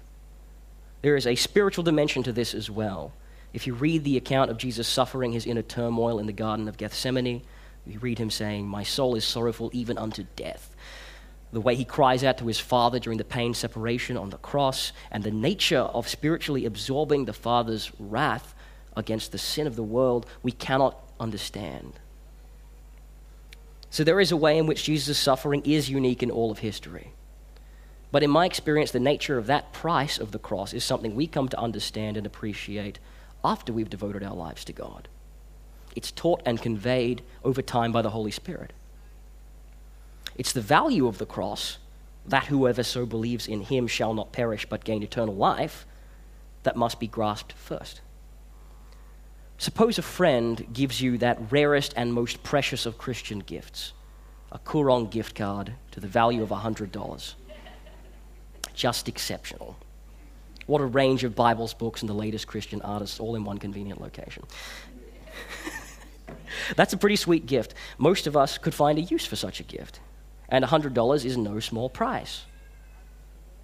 There 1.04 1.16
is 1.16 1.28
a 1.28 1.36
spiritual 1.36 1.84
dimension 1.84 2.24
to 2.24 2.32
this 2.32 2.54
as 2.54 2.70
well. 2.70 3.14
If 3.54 3.68
you 3.68 3.76
read 3.76 4.04
the 4.04 4.18
account 4.18 4.50
of 4.50 4.58
Jesus 4.58 4.88
suffering 4.88 5.32
his 5.32 5.46
inner 5.46 5.62
turmoil 5.62 6.18
in 6.18 6.26
the 6.26 6.34
Garden 6.34 6.68
of 6.68 6.78
Gethsemane, 6.78 7.44
you 7.86 8.00
read 8.00 8.18
him 8.18 8.32
saying, 8.32 8.68
My 8.68 8.82
soul 8.82 9.16
is 9.16 9.26
sorrowful 9.26 9.70
even 9.74 9.98
unto 9.98 10.26
death. 10.36 10.76
The 11.52 11.62
way 11.62 11.76
he 11.76 11.86
cries 11.86 12.24
out 12.24 12.40
to 12.40 12.48
his 12.48 12.60
Father 12.60 12.98
during 12.98 13.20
the 13.20 13.24
pain 13.24 13.54
separation 13.54 14.18
on 14.18 14.32
the 14.32 14.38
cross, 14.38 14.92
and 15.12 15.24
the 15.24 15.30
nature 15.30 15.78
of 15.78 16.08
spiritually 16.08 16.66
absorbing 16.66 17.26
the 17.26 17.34
Father's 17.34 17.92
wrath 18.00 18.56
against 18.96 19.32
the 19.32 19.38
sin 19.38 19.68
of 19.68 19.76
the 19.76 19.84
world 19.84 20.26
we 20.42 20.52
cannot 20.52 20.98
understand. 21.20 21.94
So 23.90 24.04
there 24.04 24.20
is 24.20 24.32
a 24.32 24.38
way 24.38 24.58
in 24.58 24.66
which 24.66 24.84
Jesus' 24.86 25.20
suffering 25.20 25.62
is 25.66 25.90
unique 25.90 26.24
in 26.24 26.32
all 26.32 26.52
of 26.52 26.60
history. 26.60 27.14
But 28.12 28.24
in 28.24 28.30
my 28.30 28.46
experience, 28.46 28.92
the 28.92 29.00
nature 29.00 29.38
of 29.38 29.48
that 29.48 29.74
price 29.74 30.18
of 30.18 30.32
the 30.32 30.40
cross 30.40 30.74
is 30.74 30.84
something 30.84 31.16
we 31.16 31.28
come 31.28 31.48
to 31.50 31.60
understand 31.60 32.18
and 32.18 32.26
appreciate 32.26 33.00
after 33.44 33.74
we've 33.74 33.90
devoted 33.90 34.24
our 34.24 34.36
lives 34.36 34.66
to 34.66 34.74
God. 34.74 35.08
It's 35.96 36.12
taught 36.12 36.42
and 36.46 36.62
conveyed 36.62 37.24
over 37.44 37.62
time 37.62 37.92
by 37.92 38.02
the 38.02 38.12
Holy 38.12 38.32
Spirit. 38.32 38.74
It's 40.36 40.54
the 40.54 40.62
value 40.62 41.08
of 41.08 41.18
the 41.18 41.26
cross 41.26 41.78
that 42.26 42.46
whoever 42.46 42.84
so 42.84 43.06
believes 43.06 43.48
in 43.48 43.62
him 43.62 43.88
shall 43.88 44.14
not 44.14 44.32
perish 44.32 44.66
but 44.66 44.84
gain 44.84 45.04
eternal 45.04 45.36
life, 45.36 45.86
that 46.64 46.76
must 46.76 47.00
be 47.00 47.08
grasped 47.08 47.54
first. 47.54 48.02
Suppose 49.58 49.98
a 49.98 50.02
friend 50.02 50.66
gives 50.74 51.02
you 51.02 51.18
that 51.20 51.52
rarest 51.52 51.94
and 51.96 52.14
most 52.14 52.44
precious 52.44 52.86
of 52.86 52.98
Christian 52.98 53.40
gifts 53.40 53.94
a 54.52 54.60
Koorong 54.60 55.10
gift 55.10 55.36
card 55.36 55.74
to 55.92 56.00
the 56.00 56.08
value 56.08 56.44
of 56.44 56.50
$100. 56.50 57.34
Just 58.76 59.08
exceptional. 59.08 59.76
What 60.68 60.80
a 60.80 60.86
range 60.86 61.24
of 61.24 61.36
Bibles, 61.36 61.74
books, 61.74 62.02
and 62.02 62.10
the 62.10 62.14
latest 62.14 62.46
Christian 62.46 62.80
artists 62.84 63.20
all 63.20 63.36
in 63.36 63.44
one 63.44 63.58
convenient 63.58 64.00
location. 64.00 64.44
That's 66.76 66.94
a 66.94 66.98
pretty 66.98 67.16
sweet 67.16 67.48
gift. 67.48 67.74
Most 67.98 68.28
of 68.28 68.38
us 68.38 68.60
could 68.60 68.76
find 68.76 69.00
a 69.00 69.02
use 69.02 69.26
for 69.26 69.36
such 69.36 69.60
a 69.60 69.64
gift. 69.64 70.00
And 70.50 70.64
$100 70.64 71.26
is 71.26 71.36
no 71.36 71.60
small 71.60 71.90
price. 71.90 72.46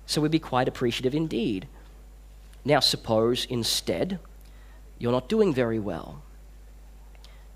So 0.08 0.22
we'd 0.22 0.32
be 0.32 0.40
quite 0.40 0.68
appreciative 0.68 1.14
indeed. 1.14 1.68
Now, 2.66 2.80
suppose 2.80 3.46
instead 3.46 4.20
you're 5.00 5.12
not 5.12 5.30
doing 5.30 5.54
very 5.54 5.80
well. 5.80 6.22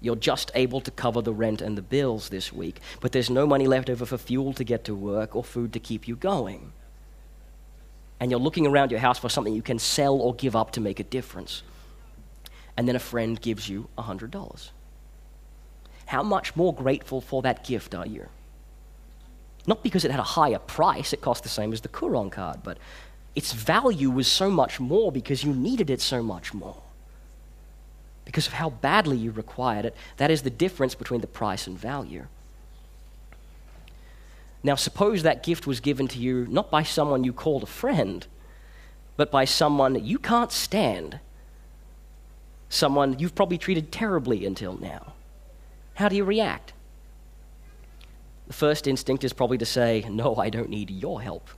You're 0.01 0.15
just 0.15 0.51
able 0.55 0.81
to 0.81 0.91
cover 0.91 1.21
the 1.21 1.33
rent 1.33 1.61
and 1.61 1.77
the 1.77 1.81
bills 1.81 2.29
this 2.29 2.51
week, 2.51 2.79
but 2.99 3.11
there's 3.11 3.29
no 3.29 3.45
money 3.45 3.67
left 3.67 3.89
over 3.89 4.05
for 4.05 4.17
fuel 4.17 4.53
to 4.53 4.63
get 4.63 4.83
to 4.85 4.95
work 4.95 5.35
or 5.35 5.43
food 5.43 5.71
to 5.73 5.79
keep 5.79 6.07
you 6.07 6.15
going. 6.15 6.73
And 8.19 8.31
you're 8.31 8.39
looking 8.39 8.67
around 8.67 8.91
your 8.91 8.99
house 8.99 9.19
for 9.19 9.29
something 9.29 9.53
you 9.53 9.61
can 9.61 9.79
sell 9.79 10.15
or 10.15 10.33
give 10.35 10.55
up 10.55 10.71
to 10.71 10.81
make 10.81 10.99
a 10.99 11.03
difference. 11.03 11.63
And 12.75 12.87
then 12.87 12.95
a 12.95 12.99
friend 12.99 13.39
gives 13.39 13.69
you 13.69 13.87
$100. 13.97 14.69
How 16.05 16.23
much 16.23 16.55
more 16.55 16.73
grateful 16.73 17.21
for 17.21 17.41
that 17.43 17.63
gift 17.65 17.95
are 17.95 18.05
you? 18.05 18.27
Not 19.65 19.83
because 19.83 20.03
it 20.03 20.11
had 20.11 20.19
a 20.19 20.23
higher 20.23 20.59
price, 20.59 21.13
it 21.13 21.21
cost 21.21 21.43
the 21.43 21.49
same 21.49 21.71
as 21.71 21.81
the 21.81 21.87
Koorong 21.87 22.31
card, 22.31 22.59
but 22.63 22.77
its 23.35 23.53
value 23.53 24.11
was 24.11 24.27
so 24.27 24.49
much 24.51 24.79
more 24.79 25.11
because 25.11 25.43
you 25.43 25.53
needed 25.53 25.89
it 25.89 26.01
so 26.01 26.21
much 26.21 26.53
more. 26.53 26.82
Because 28.25 28.47
of 28.47 28.53
how 28.53 28.69
badly 28.69 29.17
you 29.17 29.31
required 29.31 29.85
it, 29.85 29.95
that 30.17 30.31
is 30.31 30.43
the 30.43 30.49
difference 30.49 30.95
between 30.95 31.21
the 31.21 31.27
price 31.27 31.67
and 31.67 31.77
value. 31.77 32.27
Now, 34.63 34.75
suppose 34.75 35.23
that 35.23 35.43
gift 35.43 35.67
was 35.67 35.81
given 35.81 36.07
to 36.09 36.19
you 36.19 36.47
not 36.49 36.71
by 36.71 36.83
someone 36.83 37.25
you 37.25 37.33
called 37.33 37.63
a 37.63 37.67
friend, 37.67 38.25
but 39.17 39.29
by 39.29 39.43
someone 39.45 40.03
you 40.03 40.17
can't 40.17 40.51
stand, 40.51 41.19
someone 42.69 43.19
you've 43.19 43.35
probably 43.35 43.57
treated 43.57 43.91
terribly 43.91 44.45
until 44.45 44.77
now. 44.77 45.13
How 45.95 46.07
do 46.07 46.15
you 46.15 46.23
react? 46.23 46.73
The 48.47 48.53
first 48.53 48.87
instinct 48.87 49.23
is 49.23 49.33
probably 49.33 49.57
to 49.57 49.65
say, 49.65 50.05
No, 50.09 50.35
I 50.37 50.49
don't 50.49 50.69
need 50.69 50.89
your 50.89 51.21
help. 51.21 51.49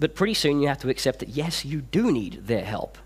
But 0.00 0.14
pretty 0.14 0.34
soon 0.34 0.60
you 0.60 0.68
have 0.68 0.78
to 0.78 0.88
accept 0.88 1.20
that, 1.20 1.28
yes, 1.28 1.64
you 1.64 1.80
do 1.80 2.10
need 2.10 2.46
their 2.46 2.64
help. 2.64 2.98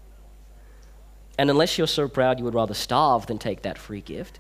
And 1.37 1.51
unless 1.51 1.79
you're 1.79 1.87
so 1.87 2.09
proud 2.09 2.39
you 2.39 2.45
would 2.45 2.55
rather 2.55 2.75
starve 2.75 3.27
than 3.27 3.39
take 3.39 3.63
that 3.63 3.79
free 3.79 4.01
gift, 4.01 4.39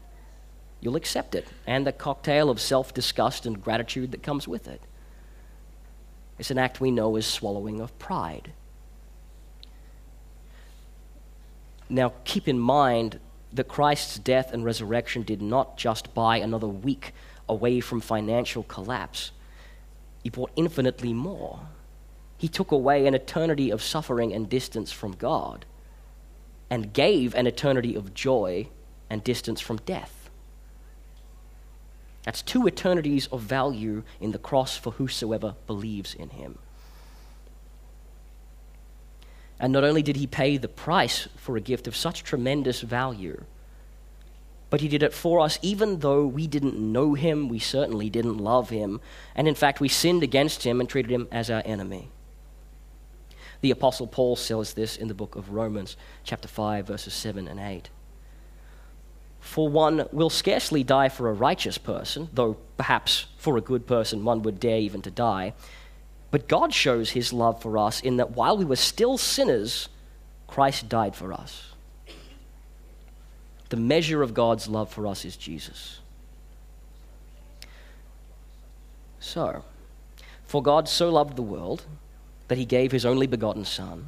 you'll 0.80 0.96
accept 0.96 1.34
it 1.34 1.48
and 1.66 1.86
the 1.86 1.92
cocktail 1.92 2.50
of 2.50 2.60
self 2.60 2.94
disgust 2.94 3.46
and 3.46 3.62
gratitude 3.62 4.12
that 4.12 4.22
comes 4.22 4.46
with 4.46 4.68
it. 4.68 4.80
It's 6.38 6.50
an 6.50 6.58
act 6.58 6.80
we 6.80 6.90
know 6.90 7.16
as 7.16 7.26
swallowing 7.26 7.80
of 7.80 7.96
pride. 7.98 8.52
Now, 11.88 12.12
keep 12.24 12.48
in 12.48 12.58
mind 12.58 13.20
that 13.52 13.68
Christ's 13.68 14.18
death 14.18 14.52
and 14.52 14.64
resurrection 14.64 15.22
did 15.22 15.40
not 15.40 15.76
just 15.76 16.12
buy 16.14 16.38
another 16.38 16.66
week 16.66 17.12
away 17.48 17.80
from 17.80 18.00
financial 18.00 18.62
collapse, 18.64 19.30
He 20.22 20.30
bought 20.30 20.50
infinitely 20.56 21.12
more. 21.12 21.60
He 22.38 22.48
took 22.48 22.72
away 22.72 23.06
an 23.06 23.14
eternity 23.14 23.70
of 23.70 23.82
suffering 23.82 24.32
and 24.32 24.48
distance 24.48 24.90
from 24.90 25.12
God 25.12 25.66
and 26.74 26.92
gave 26.92 27.36
an 27.36 27.46
eternity 27.46 27.94
of 27.94 28.14
joy 28.14 28.66
and 29.08 29.22
distance 29.22 29.60
from 29.60 29.76
death. 29.86 30.28
That's 32.24 32.42
two 32.42 32.66
eternities 32.66 33.28
of 33.28 33.42
value 33.42 34.02
in 34.20 34.32
the 34.32 34.40
cross 34.40 34.76
for 34.76 34.90
whosoever 34.90 35.54
believes 35.68 36.14
in 36.14 36.30
him. 36.30 36.58
And 39.60 39.72
not 39.72 39.84
only 39.84 40.02
did 40.02 40.16
he 40.16 40.26
pay 40.26 40.56
the 40.56 40.66
price 40.66 41.28
for 41.36 41.56
a 41.56 41.60
gift 41.60 41.86
of 41.86 41.94
such 41.94 42.24
tremendous 42.24 42.80
value, 42.80 43.44
but 44.68 44.80
he 44.80 44.88
did 44.88 45.04
it 45.04 45.14
for 45.14 45.38
us 45.38 45.60
even 45.62 46.00
though 46.00 46.26
we 46.26 46.48
didn't 46.48 46.76
know 46.76 47.14
him, 47.14 47.48
we 47.48 47.60
certainly 47.60 48.10
didn't 48.10 48.38
love 48.38 48.70
him, 48.70 49.00
and 49.36 49.46
in 49.46 49.54
fact, 49.54 49.78
we 49.78 49.88
sinned 49.88 50.24
against 50.24 50.64
him 50.64 50.80
and 50.80 50.88
treated 50.88 51.12
him 51.12 51.28
as 51.30 51.50
our 51.50 51.62
enemy. 51.64 52.08
The 53.64 53.70
Apostle 53.70 54.06
Paul 54.06 54.36
says 54.36 54.74
this 54.74 54.98
in 54.98 55.08
the 55.08 55.14
book 55.14 55.36
of 55.36 55.48
Romans, 55.48 55.96
chapter 56.22 56.46
5, 56.46 56.86
verses 56.86 57.14
7 57.14 57.48
and 57.48 57.58
8. 57.58 57.88
For 59.40 59.70
one 59.70 60.06
will 60.12 60.28
scarcely 60.28 60.84
die 60.84 61.08
for 61.08 61.30
a 61.30 61.32
righteous 61.32 61.78
person, 61.78 62.28
though 62.34 62.58
perhaps 62.76 63.24
for 63.38 63.56
a 63.56 63.62
good 63.62 63.86
person 63.86 64.22
one 64.22 64.42
would 64.42 64.60
dare 64.60 64.80
even 64.80 65.00
to 65.00 65.10
die. 65.10 65.54
But 66.30 66.46
God 66.46 66.74
shows 66.74 67.12
his 67.12 67.32
love 67.32 67.62
for 67.62 67.78
us 67.78 68.02
in 68.02 68.18
that 68.18 68.32
while 68.32 68.58
we 68.58 68.66
were 68.66 68.76
still 68.76 69.16
sinners, 69.16 69.88
Christ 70.46 70.90
died 70.90 71.16
for 71.16 71.32
us. 71.32 71.72
The 73.70 73.78
measure 73.78 74.20
of 74.20 74.34
God's 74.34 74.68
love 74.68 74.90
for 74.90 75.06
us 75.06 75.24
is 75.24 75.38
Jesus. 75.38 76.00
So, 79.20 79.64
for 80.44 80.62
God 80.62 80.86
so 80.86 81.08
loved 81.08 81.36
the 81.36 81.42
world 81.42 81.86
that 82.48 82.58
he 82.58 82.64
gave 82.64 82.92
his 82.92 83.06
only 83.06 83.26
begotten 83.26 83.64
Son, 83.64 84.06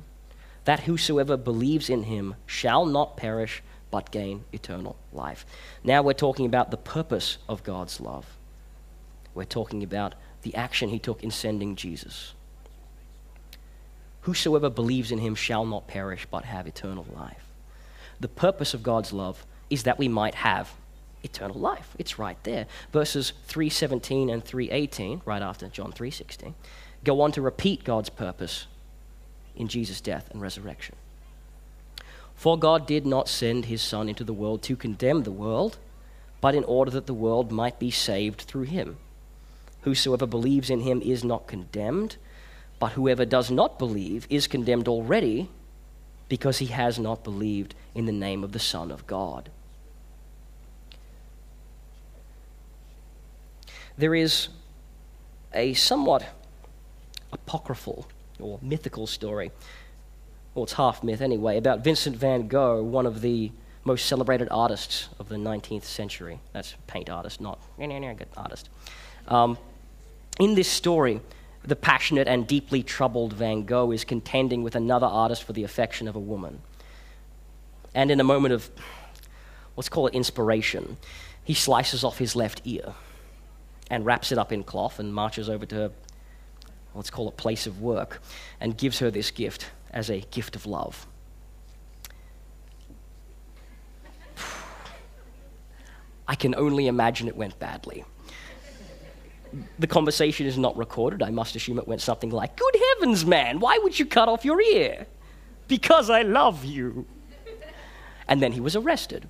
that 0.64 0.80
whosoever 0.80 1.36
believes 1.36 1.88
in 1.88 2.04
him 2.04 2.34
shall 2.46 2.86
not 2.86 3.16
perish 3.16 3.62
but 3.90 4.10
gain 4.10 4.44
eternal 4.52 4.96
life. 5.12 5.46
Now 5.84 6.02
we're 6.02 6.12
talking 6.12 6.46
about 6.46 6.70
the 6.70 6.76
purpose 6.76 7.38
of 7.48 7.62
God's 7.62 8.00
love. 8.00 8.26
We're 9.34 9.44
talking 9.44 9.82
about 9.82 10.14
the 10.42 10.54
action 10.54 10.88
he 10.88 10.98
took 10.98 11.22
in 11.22 11.30
sending 11.30 11.76
Jesus. 11.76 12.34
Whosoever 14.22 14.68
believes 14.68 15.12
in 15.12 15.18
him 15.18 15.34
shall 15.34 15.64
not 15.64 15.86
perish 15.86 16.26
but 16.30 16.44
have 16.44 16.66
eternal 16.66 17.06
life. 17.14 17.44
The 18.18 18.28
purpose 18.28 18.74
of 18.74 18.82
God's 18.82 19.12
love 19.12 19.46
is 19.70 19.84
that 19.84 19.98
we 19.98 20.08
might 20.08 20.34
have 20.34 20.72
eternal 21.22 21.58
life. 21.58 21.94
It's 21.98 22.18
right 22.18 22.42
there. 22.42 22.66
Verses 22.92 23.32
317 23.46 24.30
and 24.30 24.44
318, 24.44 25.22
right 25.24 25.42
after 25.42 25.68
John 25.68 25.92
316 25.92 26.54
go 27.06 27.20
on 27.22 27.32
to 27.32 27.40
repeat 27.40 27.84
God's 27.84 28.10
purpose 28.10 28.66
in 29.54 29.68
Jesus' 29.68 30.00
death 30.00 30.28
and 30.30 30.42
resurrection. 30.42 30.96
For 32.34 32.58
God 32.58 32.86
did 32.86 33.06
not 33.06 33.28
send 33.28 33.64
his 33.64 33.80
Son 33.80 34.08
into 34.08 34.24
the 34.24 34.34
world 34.34 34.62
to 34.64 34.76
condemn 34.76 35.22
the 35.22 35.30
world, 35.30 35.78
but 36.42 36.54
in 36.54 36.64
order 36.64 36.90
that 36.90 37.06
the 37.06 37.14
world 37.14 37.50
might 37.50 37.78
be 37.78 37.90
saved 37.90 38.42
through 38.42 38.64
him. 38.64 38.98
Whosoever 39.82 40.26
believes 40.26 40.68
in 40.68 40.80
him 40.80 41.00
is 41.00 41.24
not 41.24 41.46
condemned, 41.46 42.16
but 42.78 42.92
whoever 42.92 43.24
does 43.24 43.50
not 43.50 43.78
believe 43.78 44.26
is 44.28 44.46
condemned 44.46 44.88
already 44.88 45.48
because 46.28 46.58
he 46.58 46.66
has 46.66 46.98
not 46.98 47.24
believed 47.24 47.74
in 47.94 48.04
the 48.04 48.12
name 48.12 48.44
of 48.44 48.52
the 48.52 48.58
Son 48.58 48.90
of 48.90 49.06
God. 49.06 49.48
There 53.96 54.14
is 54.14 54.48
a 55.54 55.72
somewhat 55.72 56.24
apocryphal 57.32 58.06
or 58.40 58.58
mythical 58.62 59.06
story, 59.06 59.50
or 60.54 60.64
it's 60.64 60.74
half 60.74 61.02
myth 61.02 61.20
anyway, 61.20 61.56
about 61.56 61.84
Vincent 61.84 62.16
van 62.16 62.48
Gogh, 62.48 62.82
one 62.82 63.06
of 63.06 63.20
the 63.20 63.52
most 63.84 64.06
celebrated 64.06 64.48
artists 64.50 65.08
of 65.18 65.28
the 65.28 65.36
19th 65.36 65.84
century. 65.84 66.40
That's 66.52 66.74
paint 66.86 67.08
artist, 67.08 67.40
not 67.40 67.60
good 67.78 68.28
artist. 68.36 68.68
Um, 69.28 69.58
in 70.40 70.54
this 70.54 70.68
story, 70.68 71.20
the 71.62 71.76
passionate 71.76 72.28
and 72.28 72.46
deeply 72.46 72.82
troubled 72.82 73.32
Van 73.32 73.64
Gogh 73.64 73.90
is 73.90 74.04
contending 74.04 74.62
with 74.62 74.74
another 74.74 75.06
artist 75.06 75.44
for 75.44 75.52
the 75.52 75.64
affection 75.64 76.08
of 76.08 76.16
a 76.16 76.20
woman. 76.20 76.60
And 77.94 78.10
in 78.10 78.20
a 78.20 78.24
moment 78.24 78.54
of, 78.54 78.70
let's 79.76 79.88
call 79.88 80.06
it 80.06 80.14
inspiration, 80.14 80.96
he 81.42 81.54
slices 81.54 82.04
off 82.04 82.18
his 82.18 82.36
left 82.36 82.60
ear 82.64 82.94
and 83.90 84.04
wraps 84.04 84.32
it 84.32 84.38
up 84.38 84.52
in 84.52 84.64
cloth 84.64 84.98
and 84.98 85.14
marches 85.14 85.48
over 85.48 85.64
to 85.66 85.74
her 85.74 85.90
let's 86.96 87.10
call 87.10 87.28
it 87.28 87.36
place 87.36 87.66
of 87.66 87.80
work, 87.80 88.22
and 88.60 88.76
gives 88.76 88.98
her 88.98 89.10
this 89.10 89.30
gift 89.30 89.66
as 89.90 90.10
a 90.10 90.20
gift 90.30 90.56
of 90.56 90.66
love. 90.66 91.06
I 96.28 96.34
can 96.34 96.54
only 96.54 96.86
imagine 96.86 97.28
it 97.28 97.36
went 97.36 97.58
badly. 97.58 98.04
The 99.78 99.86
conversation 99.86 100.46
is 100.46 100.58
not 100.58 100.76
recorded. 100.76 101.22
I 101.22 101.30
must 101.30 101.54
assume 101.56 101.78
it 101.78 101.86
went 101.88 102.00
something 102.00 102.30
like, 102.30 102.56
Good 102.56 102.76
heavens, 102.94 103.24
man, 103.24 103.60
why 103.60 103.78
would 103.78 103.98
you 103.98 104.06
cut 104.06 104.28
off 104.28 104.44
your 104.44 104.60
ear? 104.60 105.06
Because 105.68 106.10
I 106.10 106.22
love 106.22 106.64
you. 106.64 107.06
And 108.28 108.42
then 108.42 108.52
he 108.52 108.60
was 108.60 108.74
arrested. 108.76 109.28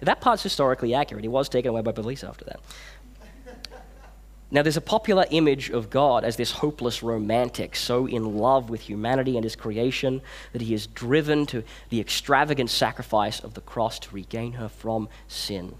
That 0.00 0.20
part's 0.20 0.42
historically 0.42 0.94
accurate. 0.94 1.24
He 1.24 1.28
was 1.28 1.48
taken 1.48 1.70
away 1.70 1.82
by 1.82 1.92
police 1.92 2.22
after 2.22 2.44
that. 2.44 2.60
Now, 4.50 4.62
there's 4.62 4.78
a 4.78 4.82
popular 4.82 5.26
image 5.30 5.68
of 5.68 5.90
God 5.90 6.24
as 6.24 6.36
this 6.36 6.52
hopeless 6.52 7.02
romantic, 7.02 7.76
so 7.76 8.06
in 8.06 8.38
love 8.38 8.70
with 8.70 8.80
humanity 8.80 9.36
and 9.36 9.44
his 9.44 9.56
creation 9.56 10.22
that 10.52 10.62
he 10.62 10.72
is 10.72 10.86
driven 10.86 11.44
to 11.46 11.62
the 11.90 12.00
extravagant 12.00 12.70
sacrifice 12.70 13.40
of 13.40 13.52
the 13.52 13.60
cross 13.60 13.98
to 14.00 14.14
regain 14.14 14.54
her 14.54 14.68
from 14.68 15.10
sin. 15.26 15.74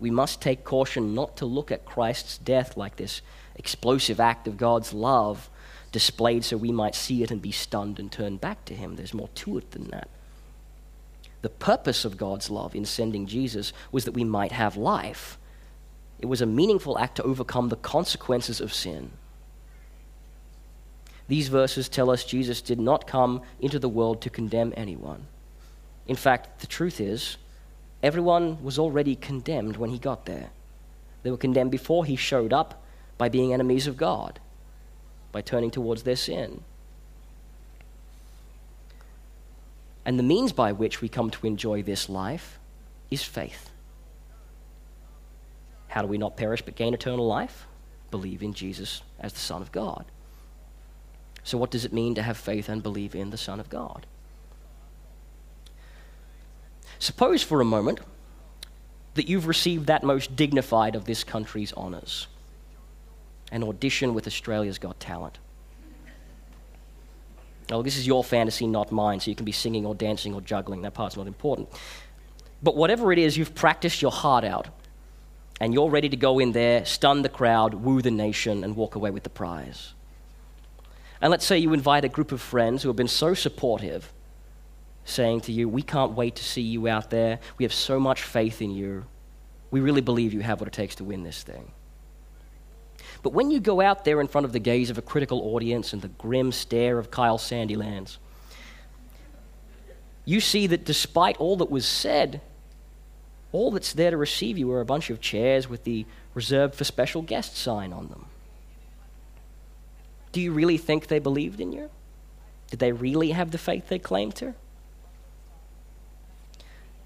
We 0.00 0.10
must 0.10 0.40
take 0.40 0.64
caution 0.64 1.14
not 1.14 1.36
to 1.36 1.46
look 1.46 1.70
at 1.70 1.84
Christ's 1.84 2.38
death 2.38 2.76
like 2.76 2.96
this 2.96 3.22
explosive 3.54 4.18
act 4.18 4.48
of 4.48 4.56
God's 4.56 4.92
love 4.92 5.48
displayed 5.92 6.44
so 6.44 6.56
we 6.56 6.72
might 6.72 6.94
see 6.94 7.22
it 7.22 7.30
and 7.30 7.40
be 7.40 7.52
stunned 7.52 7.98
and 7.98 8.10
turn 8.10 8.36
back 8.36 8.64
to 8.66 8.74
him. 8.74 8.96
There's 8.96 9.14
more 9.14 9.30
to 9.36 9.58
it 9.58 9.70
than 9.70 9.88
that. 9.90 10.08
The 11.42 11.48
purpose 11.48 12.04
of 12.04 12.16
God's 12.16 12.50
love 12.50 12.74
in 12.74 12.84
sending 12.84 13.26
Jesus 13.26 13.72
was 13.92 14.04
that 14.04 14.14
we 14.14 14.24
might 14.24 14.52
have 14.52 14.76
life 14.76 15.38
it 16.18 16.26
was 16.26 16.40
a 16.40 16.46
meaningful 16.46 16.98
act 16.98 17.16
to 17.16 17.22
overcome 17.22 17.68
the 17.68 17.76
consequences 17.76 18.60
of 18.60 18.74
sin. 18.74 19.10
These 21.28 21.48
verses 21.48 21.88
tell 21.88 22.10
us 22.10 22.24
Jesus 22.24 22.62
did 22.62 22.80
not 22.80 23.06
come 23.06 23.42
into 23.60 23.78
the 23.78 23.88
world 23.88 24.22
to 24.22 24.30
condemn 24.30 24.72
anyone. 24.76 25.26
In 26.06 26.16
fact, 26.16 26.60
the 26.60 26.66
truth 26.66 27.00
is, 27.00 27.36
everyone 28.02 28.62
was 28.62 28.78
already 28.78 29.14
condemned 29.14 29.76
when 29.76 29.90
he 29.90 29.98
got 29.98 30.24
there. 30.24 30.50
They 31.22 31.30
were 31.30 31.36
condemned 31.36 31.70
before 31.70 32.04
he 32.06 32.16
showed 32.16 32.52
up 32.52 32.82
by 33.18 33.28
being 33.28 33.52
enemies 33.52 33.86
of 33.86 33.96
God, 33.96 34.40
by 35.32 35.42
turning 35.42 35.70
towards 35.70 36.04
their 36.04 36.16
sin. 36.16 36.62
And 40.06 40.18
the 40.18 40.22
means 40.22 40.52
by 40.52 40.72
which 40.72 41.02
we 41.02 41.10
come 41.10 41.30
to 41.30 41.46
enjoy 41.46 41.82
this 41.82 42.08
life 42.08 42.58
is 43.10 43.22
faith. 43.22 43.68
How 45.88 46.02
do 46.02 46.08
we 46.08 46.18
not 46.18 46.36
perish 46.36 46.62
but 46.62 46.76
gain 46.76 46.94
eternal 46.94 47.26
life? 47.26 47.66
Believe 48.10 48.42
in 48.42 48.54
Jesus 48.54 49.02
as 49.18 49.32
the 49.32 49.40
Son 49.40 49.62
of 49.62 49.72
God. 49.72 50.04
So, 51.42 51.58
what 51.58 51.70
does 51.70 51.84
it 51.84 51.92
mean 51.92 52.14
to 52.14 52.22
have 52.22 52.36
faith 52.36 52.68
and 52.68 52.82
believe 52.82 53.14
in 53.14 53.30
the 53.30 53.36
Son 53.36 53.58
of 53.58 53.68
God? 53.68 54.06
Suppose 56.98 57.42
for 57.42 57.60
a 57.60 57.64
moment 57.64 58.00
that 59.14 59.28
you've 59.28 59.46
received 59.46 59.86
that 59.86 60.02
most 60.02 60.36
dignified 60.36 60.94
of 60.94 61.04
this 61.04 61.24
country's 61.24 61.72
honours 61.72 62.26
an 63.50 63.62
audition 63.62 64.12
with 64.12 64.26
Australia's 64.26 64.78
Got 64.78 65.00
Talent. 65.00 65.38
Well, 67.70 67.82
this 67.82 67.96
is 67.96 68.06
your 68.06 68.24
fantasy, 68.24 68.66
not 68.66 68.92
mine, 68.92 69.20
so 69.20 69.30
you 69.30 69.34
can 69.34 69.44
be 69.44 69.52
singing 69.52 69.84
or 69.86 69.94
dancing 69.94 70.34
or 70.34 70.40
juggling. 70.40 70.82
That 70.82 70.94
part's 70.94 71.16
not 71.16 71.26
important. 71.26 71.68
But 72.62 72.76
whatever 72.76 73.12
it 73.12 73.18
is, 73.18 73.36
you've 73.36 73.54
practiced 73.54 74.02
your 74.02 74.10
heart 74.10 74.44
out 74.44 74.68
and 75.60 75.74
you're 75.74 75.90
ready 75.90 76.08
to 76.08 76.16
go 76.16 76.38
in 76.38 76.52
there, 76.52 76.84
stun 76.84 77.22
the 77.22 77.28
crowd, 77.28 77.74
woo 77.74 78.00
the 78.00 78.10
nation, 78.10 78.64
and 78.64 78.76
walk 78.76 78.94
away 78.94 79.10
with 79.10 79.24
the 79.24 79.30
prize. 79.30 79.94
And 81.20 81.30
let's 81.30 81.44
say 81.44 81.58
you 81.58 81.72
invite 81.72 82.04
a 82.04 82.08
group 82.08 82.30
of 82.30 82.40
friends 82.40 82.82
who 82.82 82.88
have 82.88 82.96
been 82.96 83.08
so 83.08 83.34
supportive, 83.34 84.12
saying 85.04 85.40
to 85.42 85.52
you, 85.52 85.68
We 85.68 85.82
can't 85.82 86.12
wait 86.12 86.36
to 86.36 86.44
see 86.44 86.62
you 86.62 86.86
out 86.86 87.10
there. 87.10 87.40
We 87.56 87.64
have 87.64 87.72
so 87.72 87.98
much 87.98 88.22
faith 88.22 88.62
in 88.62 88.70
you. 88.70 89.04
We 89.70 89.80
really 89.80 90.00
believe 90.00 90.32
you 90.32 90.40
have 90.40 90.60
what 90.60 90.68
it 90.68 90.72
takes 90.72 90.94
to 90.96 91.04
win 91.04 91.24
this 91.24 91.42
thing. 91.42 91.72
But 93.22 93.32
when 93.32 93.50
you 93.50 93.58
go 93.58 93.80
out 93.80 94.04
there 94.04 94.20
in 94.20 94.28
front 94.28 94.44
of 94.44 94.52
the 94.52 94.60
gaze 94.60 94.90
of 94.90 94.98
a 94.98 95.02
critical 95.02 95.54
audience 95.54 95.92
and 95.92 96.00
the 96.00 96.08
grim 96.08 96.52
stare 96.52 96.98
of 96.98 97.10
Kyle 97.10 97.38
Sandilands, 97.38 98.18
you 100.24 100.40
see 100.40 100.66
that 100.68 100.84
despite 100.84 101.36
all 101.38 101.56
that 101.56 101.70
was 101.70 101.86
said, 101.86 102.40
all 103.52 103.70
that's 103.70 103.92
there 103.92 104.10
to 104.10 104.16
receive 104.16 104.58
you 104.58 104.70
are 104.72 104.80
a 104.80 104.86
bunch 104.86 105.10
of 105.10 105.20
chairs 105.20 105.68
with 105.68 105.84
the 105.84 106.06
reserved 106.34 106.74
for 106.74 106.84
special 106.84 107.22
guests 107.22 107.58
sign 107.58 107.92
on 107.92 108.08
them. 108.08 108.26
Do 110.32 110.40
you 110.40 110.52
really 110.52 110.76
think 110.76 111.06
they 111.06 111.18
believed 111.18 111.60
in 111.60 111.72
you? 111.72 111.90
Did 112.70 112.80
they 112.80 112.92
really 112.92 113.30
have 113.30 113.50
the 113.50 113.58
faith 113.58 113.88
they 113.88 113.98
claimed 113.98 114.34
to? 114.36 114.54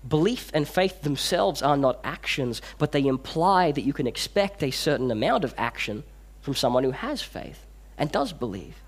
Belief 0.09 0.51
and 0.53 0.67
faith 0.67 1.03
themselves 1.03 1.63
are 1.63 1.77
not 1.77 2.01
actions, 2.03 2.61
but 2.79 2.91
they 2.91 3.07
imply 3.07 3.71
that 3.71 3.83
you 3.83 3.93
can 3.93 4.09
expect 4.09 4.63
a 4.63 4.73
certain 4.73 5.13
amount 5.13 5.45
of 5.45 5.55
action 5.57 6.03
from 6.41 6.55
someone 6.55 6.83
who 6.83 6.91
has 6.91 7.23
faith 7.23 7.65
and 7.97 8.11
does 8.11 8.33
believe. 8.33 8.83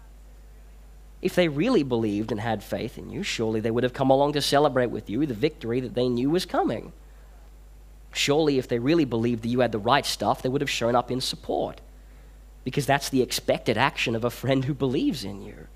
If 1.23 1.37
they 1.37 1.47
really 1.47 1.85
believed 1.85 2.33
and 2.33 2.41
had 2.41 2.65
faith 2.65 2.99
in 2.99 3.11
you, 3.11 3.23
surely 3.23 3.61
they 3.61 3.71
would 3.71 3.85
have 3.85 3.93
come 3.93 4.11
along 4.11 4.33
to 4.33 4.43
celebrate 4.43 4.91
with 4.91 5.09
you 5.09 5.25
the 5.25 5.35
victory 5.35 5.79
that 5.81 5.95
they 5.95 6.09
knew 6.09 6.31
was 6.31 6.45
coming. 6.45 6.93
Surely, 8.15 8.59
if 8.59 8.69
they 8.69 8.79
really 8.79 9.05
believed 9.05 9.43
that 9.43 9.49
you 9.49 9.61
had 9.61 9.73
the 9.73 9.79
right 9.79 10.07
stuff, 10.07 10.41
they 10.41 10.49
would 10.49 10.61
have 10.61 10.71
shown 10.71 10.95
up 10.95 11.11
in 11.11 11.21
support. 11.21 11.81
Because 12.63 12.87
that's 12.87 13.09
the 13.09 13.23
expected 13.23 13.77
action 13.77 14.15
of 14.15 14.25
a 14.25 14.31
friend 14.31 14.65
who 14.65 14.73
believes 14.73 15.25
in 15.25 15.43
you. 15.43 15.67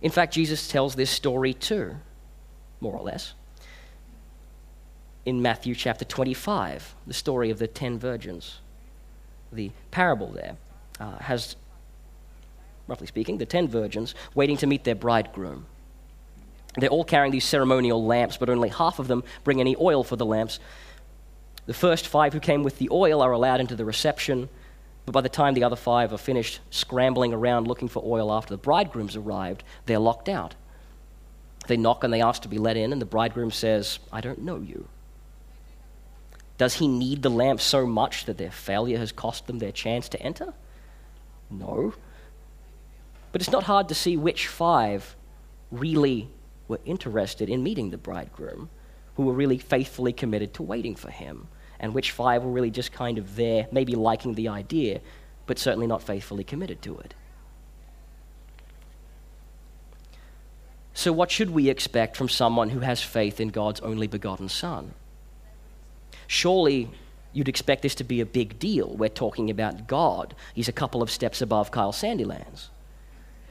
In 0.00 0.10
fact, 0.10 0.34
Jesus 0.34 0.66
tells 0.66 0.94
this 0.94 1.10
story 1.10 1.52
too, 1.52 1.96
more 2.80 2.94
or 2.94 3.02
less. 3.02 3.34
In 5.26 5.42
Matthew 5.42 5.74
chapter 5.74 6.04
25, 6.04 6.94
the 7.06 7.14
story 7.14 7.50
of 7.50 7.58
the 7.58 7.66
ten 7.66 7.98
virgins. 7.98 8.60
The 9.52 9.72
parable 9.90 10.28
there 10.28 10.56
uh, 10.98 11.18
has, 11.18 11.56
roughly 12.86 13.06
speaking, 13.06 13.38
the 13.38 13.46
ten 13.46 13.68
virgins 13.68 14.14
waiting 14.34 14.56
to 14.58 14.66
meet 14.66 14.84
their 14.84 14.94
bridegroom. 14.94 15.66
They're 16.76 16.90
all 16.90 17.04
carrying 17.04 17.32
these 17.32 17.44
ceremonial 17.44 18.04
lamps, 18.04 18.36
but 18.36 18.50
only 18.50 18.68
half 18.68 18.98
of 18.98 19.08
them 19.08 19.24
bring 19.44 19.60
any 19.60 19.76
oil 19.80 20.04
for 20.04 20.16
the 20.16 20.26
lamps. 20.26 20.58
The 21.66 21.74
first 21.74 22.06
five 22.06 22.32
who 22.32 22.40
came 22.40 22.62
with 22.62 22.78
the 22.78 22.88
oil 22.92 23.22
are 23.22 23.32
allowed 23.32 23.60
into 23.60 23.76
the 23.76 23.84
reception, 23.84 24.48
but 25.04 25.12
by 25.12 25.20
the 25.20 25.28
time 25.28 25.54
the 25.54 25.64
other 25.64 25.76
five 25.76 26.12
are 26.12 26.18
finished 26.18 26.60
scrambling 26.70 27.32
around 27.32 27.66
looking 27.66 27.88
for 27.88 28.02
oil 28.04 28.32
after 28.32 28.54
the 28.54 28.58
bridegroom's 28.58 29.16
arrived, 29.16 29.64
they're 29.86 29.98
locked 29.98 30.28
out. 30.28 30.54
They 31.66 31.76
knock 31.76 32.04
and 32.04 32.12
they 32.12 32.22
ask 32.22 32.42
to 32.42 32.48
be 32.48 32.58
let 32.58 32.76
in, 32.76 32.92
and 32.92 33.00
the 33.00 33.06
bridegroom 33.06 33.50
says, 33.50 33.98
I 34.12 34.20
don't 34.20 34.42
know 34.42 34.60
you. 34.60 34.88
Does 36.58 36.74
he 36.74 36.88
need 36.88 37.22
the 37.22 37.30
lamp 37.30 37.60
so 37.60 37.86
much 37.86 38.24
that 38.26 38.38
their 38.38 38.50
failure 38.50 38.98
has 38.98 39.12
cost 39.12 39.46
them 39.46 39.58
their 39.58 39.72
chance 39.72 40.08
to 40.10 40.22
enter? 40.22 40.54
No. 41.50 41.94
But 43.32 43.40
it's 43.40 43.50
not 43.50 43.64
hard 43.64 43.88
to 43.88 43.94
see 43.94 44.16
which 44.16 44.46
five 44.46 45.16
really 45.70 46.30
were 46.68 46.80
interested 46.84 47.48
in 47.48 47.62
meeting 47.62 47.90
the 47.90 47.98
bridegroom, 47.98 48.68
who 49.16 49.24
were 49.24 49.32
really 49.32 49.58
faithfully 49.58 50.12
committed 50.12 50.54
to 50.54 50.62
waiting 50.62 50.94
for 50.94 51.10
him, 51.10 51.48
and 51.80 51.94
which 51.94 52.10
five 52.10 52.42
were 52.42 52.50
really 52.50 52.70
just 52.70 52.92
kind 52.92 53.18
of 53.18 53.36
there, 53.36 53.66
maybe 53.70 53.94
liking 53.94 54.34
the 54.34 54.48
idea, 54.48 55.00
but 55.46 55.58
certainly 55.58 55.86
not 55.86 56.02
faithfully 56.02 56.44
committed 56.44 56.82
to 56.82 56.98
it. 56.98 57.14
So, 60.92 61.12
what 61.12 61.30
should 61.30 61.50
we 61.50 61.68
expect 61.68 62.16
from 62.16 62.28
someone 62.28 62.70
who 62.70 62.80
has 62.80 63.02
faith 63.02 63.38
in 63.38 63.48
God's 63.48 63.80
only 63.80 64.06
begotten 64.06 64.48
Son? 64.48 64.94
Surely 66.26 66.90
you'd 67.32 67.48
expect 67.48 67.82
this 67.82 67.94
to 67.96 68.04
be 68.04 68.20
a 68.20 68.26
big 68.26 68.58
deal. 68.58 68.88
We're 68.96 69.10
talking 69.10 69.50
about 69.50 69.86
God. 69.86 70.34
He's 70.54 70.68
a 70.68 70.72
couple 70.72 71.02
of 71.02 71.10
steps 71.10 71.42
above 71.42 71.70
Kyle 71.70 71.92
Sandilands. 71.92 72.68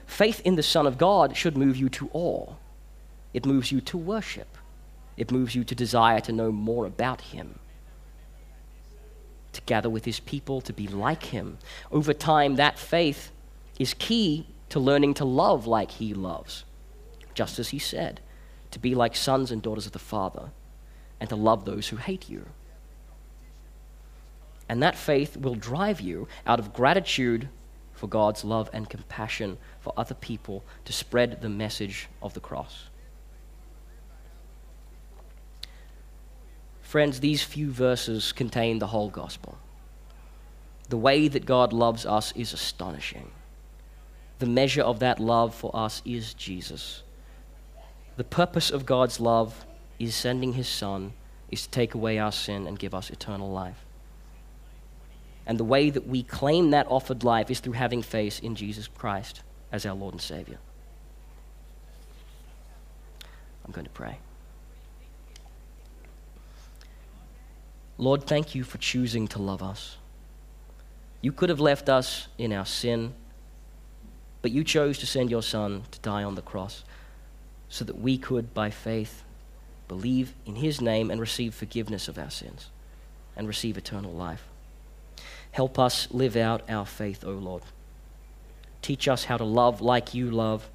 Faith 0.07 0.41
in 0.43 0.55
the 0.55 0.63
Son 0.63 0.87
of 0.87 0.97
God 0.97 1.37
should 1.37 1.55
move 1.55 1.77
you 1.77 1.87
to 1.89 2.09
awe. 2.13 2.53
It 3.35 3.45
moves 3.45 3.69
you 3.69 3.81
to 3.81 3.97
worship. 3.97 4.57
It 5.17 5.29
moves 5.29 5.55
you 5.55 5.65
to 5.65 5.75
desire 5.75 6.21
to 6.21 6.31
know 6.31 6.53
more 6.53 6.85
about 6.85 7.19
Him, 7.19 7.59
to 9.51 9.59
gather 9.65 9.89
with 9.89 10.05
His 10.05 10.21
people, 10.21 10.61
to 10.61 10.71
be 10.71 10.87
like 10.87 11.21
Him. 11.21 11.57
Over 11.91 12.13
time, 12.13 12.55
that 12.55 12.79
faith 12.79 13.31
is 13.77 13.93
key 13.93 14.47
to 14.69 14.79
learning 14.79 15.15
to 15.15 15.25
love 15.25 15.67
like 15.67 15.91
He 15.91 16.13
loves, 16.13 16.63
just 17.33 17.59
as 17.59 17.69
He 17.69 17.77
said, 17.77 18.21
to 18.71 18.79
be 18.79 18.95
like 18.95 19.17
sons 19.17 19.51
and 19.51 19.61
daughters 19.61 19.85
of 19.85 19.91
the 19.91 19.99
Father, 19.99 20.51
and 21.19 21.27
to 21.27 21.35
love 21.35 21.65
those 21.65 21.89
who 21.89 21.97
hate 21.97 22.29
you. 22.29 22.45
And 24.69 24.81
that 24.81 24.95
faith 24.95 25.35
will 25.35 25.55
drive 25.55 25.99
you 25.99 26.29
out 26.47 26.61
of 26.61 26.73
gratitude 26.73 27.49
for 27.91 28.07
God's 28.07 28.45
love 28.45 28.69
and 28.71 28.89
compassion 28.89 29.57
for 29.81 29.91
other 29.97 30.15
people 30.15 30.63
to 30.85 30.93
spread 30.93 31.41
the 31.41 31.49
message 31.49 32.07
of 32.21 32.33
the 32.33 32.39
cross. 32.39 32.85
Friends, 36.95 37.19
these 37.19 37.43
few 37.43 37.71
verses 37.71 38.31
contain 38.31 38.79
the 38.79 38.87
whole 38.87 39.09
gospel. 39.09 39.57
The 40.87 40.95
way 40.95 41.27
that 41.27 41.45
God 41.45 41.73
loves 41.73 42.05
us 42.05 42.31
is 42.37 42.53
astonishing. 42.53 43.31
The 44.39 44.45
measure 44.45 44.81
of 44.81 44.99
that 44.99 45.19
love 45.19 45.53
for 45.53 45.75
us 45.75 46.01
is 46.05 46.33
Jesus. 46.33 47.03
The 48.15 48.23
purpose 48.23 48.71
of 48.71 48.85
God's 48.85 49.19
love 49.19 49.65
is 49.99 50.15
sending 50.15 50.53
his 50.53 50.69
Son, 50.69 51.11
is 51.51 51.63
to 51.63 51.69
take 51.69 51.95
away 51.95 52.17
our 52.17 52.31
sin 52.31 52.65
and 52.65 52.79
give 52.79 52.95
us 52.95 53.09
eternal 53.09 53.51
life. 53.51 53.83
And 55.45 55.57
the 55.57 55.65
way 55.65 55.89
that 55.89 56.07
we 56.07 56.23
claim 56.23 56.69
that 56.69 56.87
offered 56.87 57.25
life 57.25 57.51
is 57.51 57.59
through 57.59 57.73
having 57.73 58.03
faith 58.03 58.41
in 58.41 58.55
Jesus 58.55 58.87
Christ 58.87 59.43
as 59.69 59.85
our 59.85 59.95
Lord 59.95 60.13
and 60.13 60.21
Savior. 60.21 60.59
I'm 63.65 63.73
going 63.73 63.83
to 63.83 63.91
pray. 63.91 64.19
Lord, 67.97 68.25
thank 68.25 68.55
you 68.55 68.63
for 68.63 68.77
choosing 68.77 69.27
to 69.29 69.41
love 69.41 69.63
us. 69.63 69.97
You 71.21 71.31
could 71.31 71.49
have 71.49 71.61
left 71.61 71.87
us 71.87 72.27
in 72.37 72.51
our 72.51 72.65
sin, 72.65 73.13
but 74.41 74.51
you 74.51 74.63
chose 74.63 74.97
to 74.99 75.05
send 75.05 75.31
your 75.31 75.41
Son 75.41 75.83
to 75.91 75.99
die 75.99 76.23
on 76.23 76.35
the 76.35 76.41
cross 76.41 76.83
so 77.69 77.85
that 77.85 77.99
we 77.99 78.17
could, 78.17 78.53
by 78.53 78.69
faith, 78.69 79.23
believe 79.87 80.33
in 80.45 80.55
his 80.55 80.81
name 80.81 81.09
and 81.09 81.21
receive 81.21 81.55
forgiveness 81.55 82.07
of 82.07 82.17
our 82.17 82.29
sins 82.29 82.69
and 83.35 83.47
receive 83.47 83.77
eternal 83.77 84.11
life. 84.11 84.43
Help 85.51 85.79
us 85.79 86.07
live 86.11 86.35
out 86.35 86.69
our 86.69 86.85
faith, 86.85 87.23
O 87.23 87.31
Lord. 87.31 87.63
Teach 88.81 89.07
us 89.07 89.23
how 89.25 89.37
to 89.37 89.45
love 89.45 89.81
like 89.81 90.13
you 90.13 90.29
love, 90.29 90.69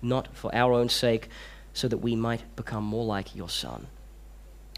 not 0.00 0.28
for 0.34 0.54
our 0.54 0.72
own 0.72 0.88
sake, 0.88 1.28
so 1.72 1.88
that 1.88 1.98
we 1.98 2.14
might 2.14 2.56
become 2.56 2.84
more 2.84 3.04
like 3.04 3.34
your 3.34 3.48
Son. 3.48 3.88